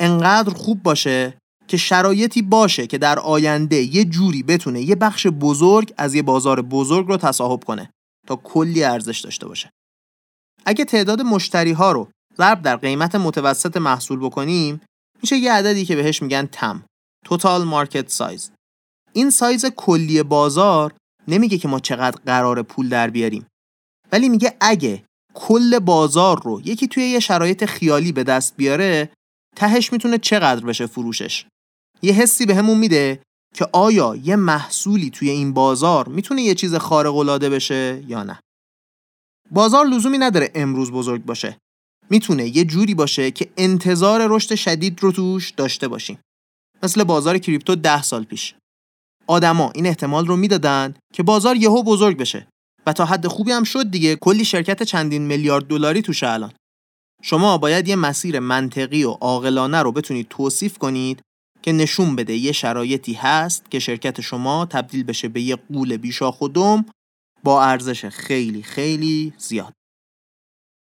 انقدر 0.00 0.54
خوب 0.54 0.82
باشه 0.82 1.38
که 1.68 1.76
شرایطی 1.76 2.42
باشه 2.42 2.86
که 2.86 2.98
در 2.98 3.18
آینده 3.18 3.76
یه 3.76 4.04
جوری 4.04 4.42
بتونه 4.42 4.80
یه 4.80 4.94
بخش 4.94 5.26
بزرگ 5.26 5.94
از 5.96 6.14
یه 6.14 6.22
بازار 6.22 6.62
بزرگ 6.62 7.06
رو 7.06 7.16
تصاحب 7.16 7.64
کنه 7.64 7.90
تا 8.26 8.36
کلی 8.36 8.84
ارزش 8.84 9.20
داشته 9.20 9.48
باشه. 9.48 9.70
اگه 10.66 10.84
تعداد 10.84 11.20
مشتری 11.20 11.72
ها 11.72 11.92
رو 11.92 12.08
ضرب 12.38 12.62
در 12.62 12.76
قیمت 12.76 13.14
متوسط 13.14 13.76
محصول 13.76 14.18
بکنیم 14.18 14.80
میشه 15.22 15.36
یه 15.36 15.52
عددی 15.52 15.84
که 15.84 15.96
بهش 15.96 16.22
میگن 16.22 16.46
تم 16.46 16.84
توتال 17.24 17.64
مارکت 17.64 18.08
سایز 18.08 18.50
این 19.12 19.30
سایز 19.30 19.66
کلی 19.66 20.22
بازار 20.22 20.92
نمیگه 21.28 21.58
که 21.58 21.68
ما 21.68 21.80
چقدر 21.80 22.20
قرار 22.26 22.62
پول 22.62 22.88
در 22.88 23.10
بیاریم. 23.10 23.46
ولی 24.12 24.28
میگه 24.28 24.56
اگه 24.60 25.04
کل 25.34 25.78
بازار 25.78 26.42
رو 26.42 26.60
یکی 26.64 26.88
توی 26.88 27.02
یه 27.02 27.20
شرایط 27.20 27.64
خیالی 27.64 28.12
به 28.12 28.24
دست 28.24 28.56
بیاره 28.56 29.10
تهش 29.56 29.92
می‌تونه 29.92 30.18
چقدر 30.18 30.66
بشه 30.66 30.86
فروشش؟ 30.86 31.46
یه 32.02 32.12
حسی 32.12 32.46
بهمون 32.46 32.64
همون 32.64 32.78
میده 32.78 33.22
که 33.54 33.66
آیا 33.72 34.16
یه 34.16 34.36
محصولی 34.36 35.10
توی 35.10 35.30
این 35.30 35.52
بازار 35.52 36.08
می‌تونه 36.08 36.42
یه 36.42 36.54
چیز 36.54 36.74
خارق 36.74 37.16
العاده 37.16 37.50
بشه 37.50 38.04
یا 38.08 38.22
نه؟ 38.22 38.40
بازار 39.50 39.86
لزومی 39.86 40.18
نداره 40.18 40.50
امروز 40.54 40.90
بزرگ 40.90 41.24
باشه. 41.24 41.58
می‌تونه 42.10 42.56
یه 42.56 42.64
جوری 42.64 42.94
باشه 42.94 43.30
که 43.30 43.50
انتظار 43.56 44.26
رشد 44.26 44.54
شدید 44.54 45.02
رو 45.02 45.12
توش 45.12 45.50
داشته 45.50 45.88
باشیم. 45.88 46.18
مثل 46.82 47.04
بازار 47.04 47.38
کریپتو 47.38 47.74
ده 47.74 48.02
سال 48.02 48.24
پیش. 48.24 48.54
آدما 49.26 49.70
این 49.74 49.86
احتمال 49.86 50.26
رو 50.26 50.36
می‌دادن 50.36 50.94
که 51.14 51.22
بازار 51.22 51.56
یهو 51.56 51.82
بزرگ 51.82 52.16
بشه. 52.16 52.46
تا 52.92 53.04
حد 53.04 53.26
خوبی 53.26 53.52
هم 53.52 53.64
شد 53.64 53.90
دیگه. 53.90 54.16
کلی 54.16 54.44
شرکت 54.44 54.82
چندین 54.82 55.22
میلیارد 55.22 55.66
دلاری 55.66 56.02
توش 56.02 56.22
الان. 56.22 56.52
شما 57.22 57.58
باید 57.58 57.88
یه 57.88 57.96
مسیر 57.96 58.40
منطقی 58.40 59.04
و 59.04 59.10
عاقلانه 59.10 59.82
رو 59.82 59.92
بتونید 59.92 60.26
توصیف 60.28 60.78
کنید 60.78 61.22
که 61.62 61.72
نشون 61.72 62.16
بده 62.16 62.34
یه 62.34 62.52
شرایطی 62.52 63.12
هست 63.12 63.70
که 63.70 63.78
شرکت 63.78 64.20
شما 64.20 64.66
تبدیل 64.66 65.04
بشه 65.04 65.28
به 65.28 65.40
یه 65.40 65.56
قول 65.56 65.96
بیشاخ 65.96 66.40
و 66.40 66.48
دم 66.48 66.84
با 67.44 67.64
ارزش 67.64 68.04
خیلی 68.04 68.62
خیلی 68.62 69.32
زیاد. 69.38 69.72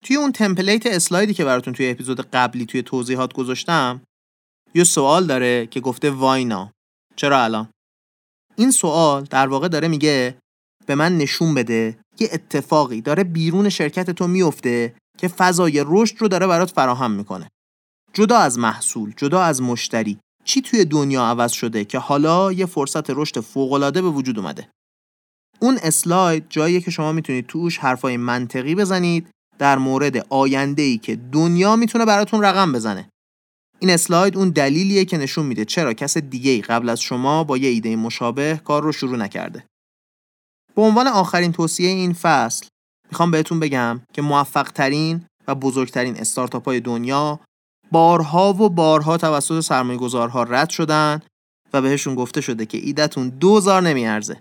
توی 0.05 0.17
اون 0.17 0.33
تمپلیت 0.33 0.87
اسلایدی 0.87 1.35
که 1.35 1.45
براتون 1.45 1.75
توی 1.75 1.91
اپیزود 1.91 2.21
قبلی 2.21 2.67
توی 2.67 2.83
توضیحات 2.83 3.33
گذاشتم 3.33 4.03
یه 4.75 4.85
سوال 4.85 5.27
داره 5.27 5.67
که 5.67 5.81
گفته 5.81 6.11
واینا 6.11 6.73
چرا 7.17 7.45
الان؟ 7.45 7.69
این 8.57 8.71
سوال 8.71 9.25
در 9.25 9.49
واقع 9.49 9.69
داره 9.69 9.89
میگه 9.89 10.39
به 10.89 10.95
من 10.95 11.19
نشون 11.19 11.55
بده. 11.55 11.99
یه 12.21 12.29
اتفاقی 12.33 13.01
داره 13.01 13.25
بیرون 13.25 13.69
شرکت 13.69 14.11
تو 14.11 14.27
میفته 14.27 14.95
که 15.19 15.29
فضای 15.29 15.85
رشد 15.87 16.17
رو 16.19 16.29
داره 16.29 16.47
برات 16.47 16.71
فراهم 16.71 17.11
می‌کنه. 17.11 17.49
جدا 18.13 18.39
از 18.39 18.59
محصول 18.59 19.13
جدا 19.17 19.43
از 19.43 19.63
مشتری 19.63 20.19
چی 20.45 20.63
توی 20.63 20.85
دنیا 20.85 21.23
عوض 21.25 21.53
شده 21.53 21.85
که 21.85 21.99
حالا 21.99 22.53
یه 22.53 22.67
فرصت 22.67 23.11
رشد 23.11 23.41
فوق‌العاده 23.41 24.03
به 24.03 24.09
وجود 24.09 24.39
اومده؟ 24.39 24.69
اون 25.61 25.79
اسلاید 25.83 26.47
جاییه 26.49 26.81
که 26.81 26.91
شما 26.91 27.13
می‌تونید 27.13 27.47
توش 27.47 27.79
حرفای 27.79 28.17
منطقی 28.17 28.75
بزنید 28.75 29.29
در 29.59 29.79
مورد 29.79 30.27
آینده 30.29 30.83
ای 30.83 30.99
که 30.99 31.17
دنیا 31.17 31.77
می‌تونه 31.77 32.05
براتون 32.05 32.43
رقم 32.43 32.73
بزنه. 32.73 33.09
این 33.79 33.91
اسلاید 33.91 34.37
اون 34.37 34.51
دلیلیه 34.51 35.05
که 35.05 35.19
نشون 35.19 35.47
میده 35.47 35.65
چرا 35.65 35.93
کس 35.93 36.19
دیگه 36.19 36.61
قبل 36.61 36.89
از 36.89 37.01
شما 37.01 37.45
با 37.45 37.57
یه 37.57 37.69
ایده 37.69 37.97
مشابه 37.97 38.61
کار 38.65 38.83
رو 38.83 38.93
شروع 38.93 39.17
نکرده. 39.17 39.65
به 40.79 40.85
عنوان 40.85 41.07
آخرین 41.07 41.53
توصیه 41.53 41.89
این 41.89 42.13
فصل 42.13 42.67
می‌خوام 43.11 43.31
بهتون 43.31 43.61
بگم 43.61 44.01
که 44.13 44.23
موفق 44.23 44.69
ترین 44.69 45.25
و 45.49 45.55
بزرگترین 45.55 46.17
استارتاپ 46.17 46.65
های 46.65 46.81
دنیا 46.81 47.41
بارها 47.93 48.53
و 48.53 48.69
بارها 48.69 49.17
توسط 49.17 49.61
سرمایه 49.61 49.99
گذارها 49.99 50.43
رد 50.43 50.71
شدن 50.71 51.21
و 51.73 51.83
بهشون 51.83 52.15
گفته 52.15 52.41
شده 52.41 52.67
که 52.67 52.79
ایدتون 52.79 53.29
دوزار 53.29 53.83
نمیارزه. 53.83 54.41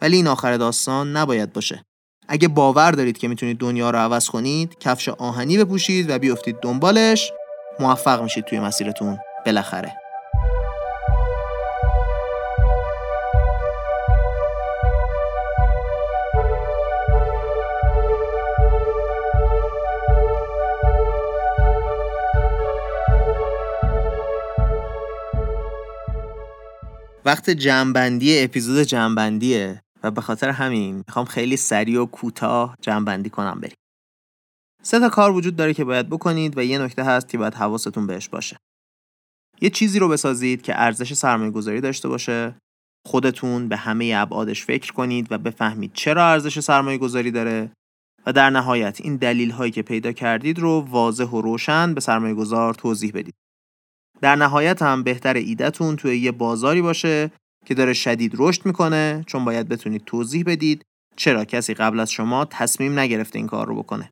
ولی 0.00 0.16
این 0.16 0.26
آخر 0.26 0.56
داستان 0.56 1.16
نباید 1.16 1.52
باشه. 1.52 1.82
اگه 2.28 2.48
باور 2.48 2.90
دارید 2.92 3.18
که 3.18 3.28
می‌تونید 3.28 3.58
دنیا 3.58 3.90
رو 3.90 3.98
عوض 3.98 4.28
کنید 4.28 4.78
کفش 4.78 5.08
آهنی 5.08 5.58
بپوشید 5.58 6.10
و 6.10 6.18
بیفتید 6.18 6.56
دنبالش 6.62 7.32
موفق 7.80 8.22
میشید 8.22 8.44
توی 8.44 8.60
مسیرتون 8.60 9.18
بالاخره. 9.46 10.01
وقت 27.24 27.50
جمعبندی 27.50 28.42
اپیزود 28.42 28.78
جمعبندیه 28.78 29.82
و 30.02 30.10
به 30.10 30.20
خاطر 30.20 30.48
همین 30.48 31.02
می‌خوام 31.06 31.24
خیلی 31.24 31.56
سریع 31.56 32.00
و 32.00 32.06
کوتاه 32.06 32.76
جمعبندی 32.80 33.30
کنم 33.30 33.60
بریم. 33.60 33.76
سه 34.82 35.00
تا 35.00 35.08
کار 35.08 35.32
وجود 35.32 35.56
داره 35.56 35.74
که 35.74 35.84
باید 35.84 36.08
بکنید 36.08 36.58
و 36.58 36.62
یه 36.62 36.78
نکته 36.78 37.04
هست 37.04 37.28
که 37.28 37.38
باید 37.38 37.54
حواستون 37.54 38.06
بهش 38.06 38.28
باشه. 38.28 38.56
یه 39.60 39.70
چیزی 39.70 39.98
رو 39.98 40.08
بسازید 40.08 40.62
که 40.62 40.80
ارزش 40.80 41.12
سرمایه 41.12 41.50
گذاری 41.50 41.80
داشته 41.80 42.08
باشه 42.08 42.54
خودتون 43.06 43.68
به 43.68 43.76
همه 43.76 44.12
ابعادش 44.16 44.64
فکر 44.64 44.92
کنید 44.92 45.32
و 45.32 45.38
بفهمید 45.38 45.90
چرا 45.94 46.26
ارزش 46.26 46.60
سرمایه 46.60 46.98
گذاری 46.98 47.30
داره 47.30 47.70
و 48.26 48.32
در 48.32 48.50
نهایت 48.50 49.00
این 49.00 49.16
دلیل 49.16 49.50
هایی 49.50 49.72
که 49.72 49.82
پیدا 49.82 50.12
کردید 50.12 50.58
رو 50.58 50.80
واضح 50.80 51.24
و 51.24 51.40
روشن 51.40 51.94
به 51.94 52.00
سرمایه 52.00 52.34
گذار 52.34 52.74
توضیح 52.74 53.12
بدید. 53.14 53.34
در 54.22 54.36
نهایت 54.36 54.82
هم 54.82 55.02
بهتر 55.02 55.34
ایدهتون 55.34 55.96
توی 55.96 56.18
یه 56.18 56.32
بازاری 56.32 56.82
باشه 56.82 57.30
که 57.66 57.74
داره 57.74 57.92
شدید 57.92 58.32
رشد 58.38 58.66
می‌کنه 58.66 59.24
چون 59.26 59.44
باید 59.44 59.68
بتونید 59.68 60.04
توضیح 60.06 60.44
بدید 60.46 60.82
چرا 61.16 61.44
کسی 61.44 61.74
قبل 61.74 62.00
از 62.00 62.10
شما 62.10 62.44
تصمیم 62.44 62.98
نگرفته 62.98 63.38
این 63.38 63.46
کار 63.46 63.66
رو 63.66 63.82
بکنه. 63.82 64.10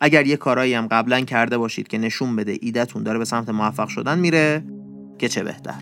اگر 0.00 0.26
یه 0.26 0.36
کارایی 0.36 0.74
هم 0.74 0.86
قبلا 0.86 1.20
کرده 1.20 1.58
باشید 1.58 1.88
که 1.88 1.98
نشون 1.98 2.36
بده 2.36 2.58
ایدهتون 2.60 3.02
داره 3.02 3.18
به 3.18 3.24
سمت 3.24 3.48
موفق 3.48 3.88
شدن 3.88 4.18
میره 4.18 4.64
که 5.18 5.28
چه 5.28 5.42
بهتر. 5.42 5.80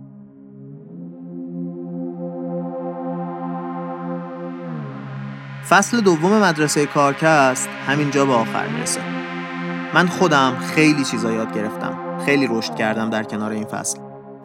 فصل 5.69 6.01
دوم 6.01 6.43
مدرسه 6.43 6.87
کارکست 6.87 7.69
همینجا 7.87 8.27
به 8.27 8.33
آخر 8.33 8.69
می‌رسه. 8.69 9.01
من 9.95 10.07
خودم 10.07 10.57
خیلی 10.57 11.05
چیزا 11.05 11.33
یاد 11.33 11.55
گرفتم. 11.55 12.14
خیلی 12.25 12.47
رشد 12.51 12.75
کردم 12.75 13.11
در 13.11 13.23
کنار 13.23 13.53
این 13.53 13.65
فصل. 13.65 13.99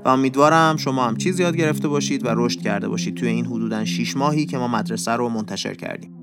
و 0.06 0.10
امیدوارم 0.10 0.78
شما 0.78 1.08
هم 1.08 1.18
چیز 1.18 1.40
یاد 1.40 1.56
گرفته 1.56 1.88
باشید 1.88 2.26
و 2.26 2.30
رشد 2.32 2.62
کرده 2.62 2.88
باشید 2.88 3.16
توی 3.16 3.30
این 3.30 3.46
حدودا 3.46 3.86
6 3.86 4.18
ماهی 4.18 4.46
که 4.46 4.58
ما 4.58 4.68
مدرسه 4.68 5.12
رو 5.12 5.30
منتشر 5.30 5.74
کردیم. 5.74 6.14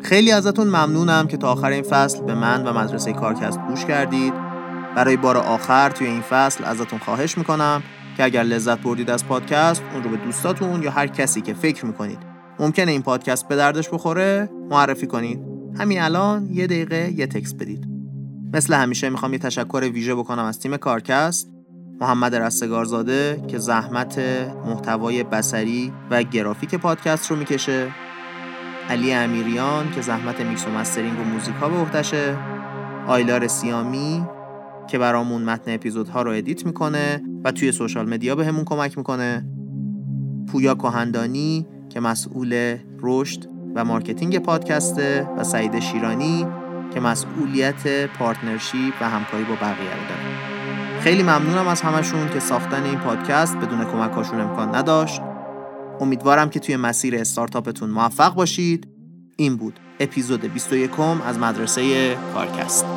خیلی 0.00 0.32
ازتون 0.32 0.66
ممنونم 0.66 1.26
که 1.26 1.36
تا 1.36 1.52
آخر 1.52 1.70
این 1.70 1.82
فصل 1.82 2.20
به 2.24 2.34
من 2.34 2.66
و 2.66 2.72
مدرسه 2.72 3.12
کارکست 3.12 3.60
گوش 3.68 3.84
کردید. 3.84 4.32
برای 4.96 5.16
بار 5.16 5.36
آخر 5.36 5.90
توی 5.90 6.06
این 6.06 6.20
فصل 6.20 6.64
ازتون 6.64 6.98
خواهش 6.98 7.38
می‌کنم 7.38 7.82
که 8.16 8.24
اگر 8.24 8.42
لذت 8.42 8.78
بردید 8.78 9.10
از 9.10 9.26
پادکست 9.26 9.82
اون 9.94 10.02
رو 10.02 10.10
به 10.10 10.16
دوستاتون 10.16 10.82
یا 10.82 10.90
هر 10.90 11.06
کسی 11.06 11.40
که 11.40 11.54
فکر 11.54 11.86
می‌کنید. 11.86 12.18
ممکنه 12.60 12.90
این 12.90 13.02
پادکست 13.02 13.48
به 13.48 13.56
دردش 13.56 13.88
بخوره 13.88 14.50
معرفی 14.70 15.06
کنید. 15.06 15.40
همین 15.78 16.00
الان 16.00 16.48
یه 16.52 16.66
دقیقه 16.66 17.12
یه 17.16 17.26
تکس 17.26 17.54
بدید. 17.54 17.95
مثل 18.52 18.74
همیشه 18.74 19.10
می‌خوام 19.10 19.32
یه 19.32 19.38
تشکر 19.38 19.90
ویژه 19.92 20.14
بکنم 20.14 20.44
از 20.44 20.58
تیم 20.58 20.76
کارکست 20.76 21.50
محمد 22.00 22.34
رستگارزاده 22.34 23.44
که 23.48 23.58
زحمت 23.58 24.18
محتوای 24.66 25.24
بصری 25.24 25.92
و 26.10 26.22
گرافیک 26.22 26.74
پادکست 26.74 27.30
رو 27.30 27.36
می‌کشه 27.36 27.94
علی 28.88 29.12
امیریان 29.12 29.90
که 29.90 30.00
زحمت 30.00 30.40
میکس 30.40 30.66
و 30.66 30.70
mastering 30.70 31.20
و 31.20 31.24
موزیکا 31.24 31.68
به 31.68 31.76
عهده‌شه 31.76 32.36
آیلار 33.06 33.46
سیامی 33.46 34.26
که 34.88 34.98
برامون 34.98 35.42
متن 35.42 35.74
اپیزودها 35.74 36.22
رو 36.22 36.30
edit 36.30 36.66
می‌کنه 36.66 37.22
و 37.44 37.52
توی 37.52 37.72
social 37.72 38.08
media 38.08 38.34
بهمون 38.34 38.64
کمک 38.64 38.98
می‌کنه 38.98 39.46
پویا 40.48 40.74
کهندانی 40.74 41.66
که 41.88 42.00
مسئول 42.00 42.76
رشد 43.02 43.44
و 43.74 43.84
marketing 43.84 44.38
پادکسته 44.38 45.28
و 45.38 45.44
سعید 45.44 45.78
شیرانی 45.78 46.46
که 46.94 47.00
مسئولیت 47.00 48.06
partnership 48.06 48.94
و 49.00 49.10
همکاری 49.10 49.44
با 49.44 49.54
بقیه 49.54 49.94
رو 49.94 50.08
داره. 50.08 51.00
خیلی 51.00 51.22
ممنونم 51.22 51.68
از 51.68 51.80
همشون 51.80 52.28
که 52.28 52.40
ساختن 52.40 52.84
این 52.84 52.98
پادکست 52.98 53.56
بدون 53.56 53.84
کمکاشون 53.84 54.40
امکان 54.40 54.74
نداشت. 54.74 55.20
امیدوارم 56.00 56.50
که 56.50 56.60
توی 56.60 56.76
مسیر 56.76 57.16
استارتاپتون 57.16 57.90
موفق 57.90 58.34
باشید. 58.34 58.88
این 59.36 59.56
بود 59.56 59.80
اپیزود 60.00 60.52
21 60.52 60.90
از 61.26 61.38
مدرسه 61.38 62.14
کارکست 62.34 62.95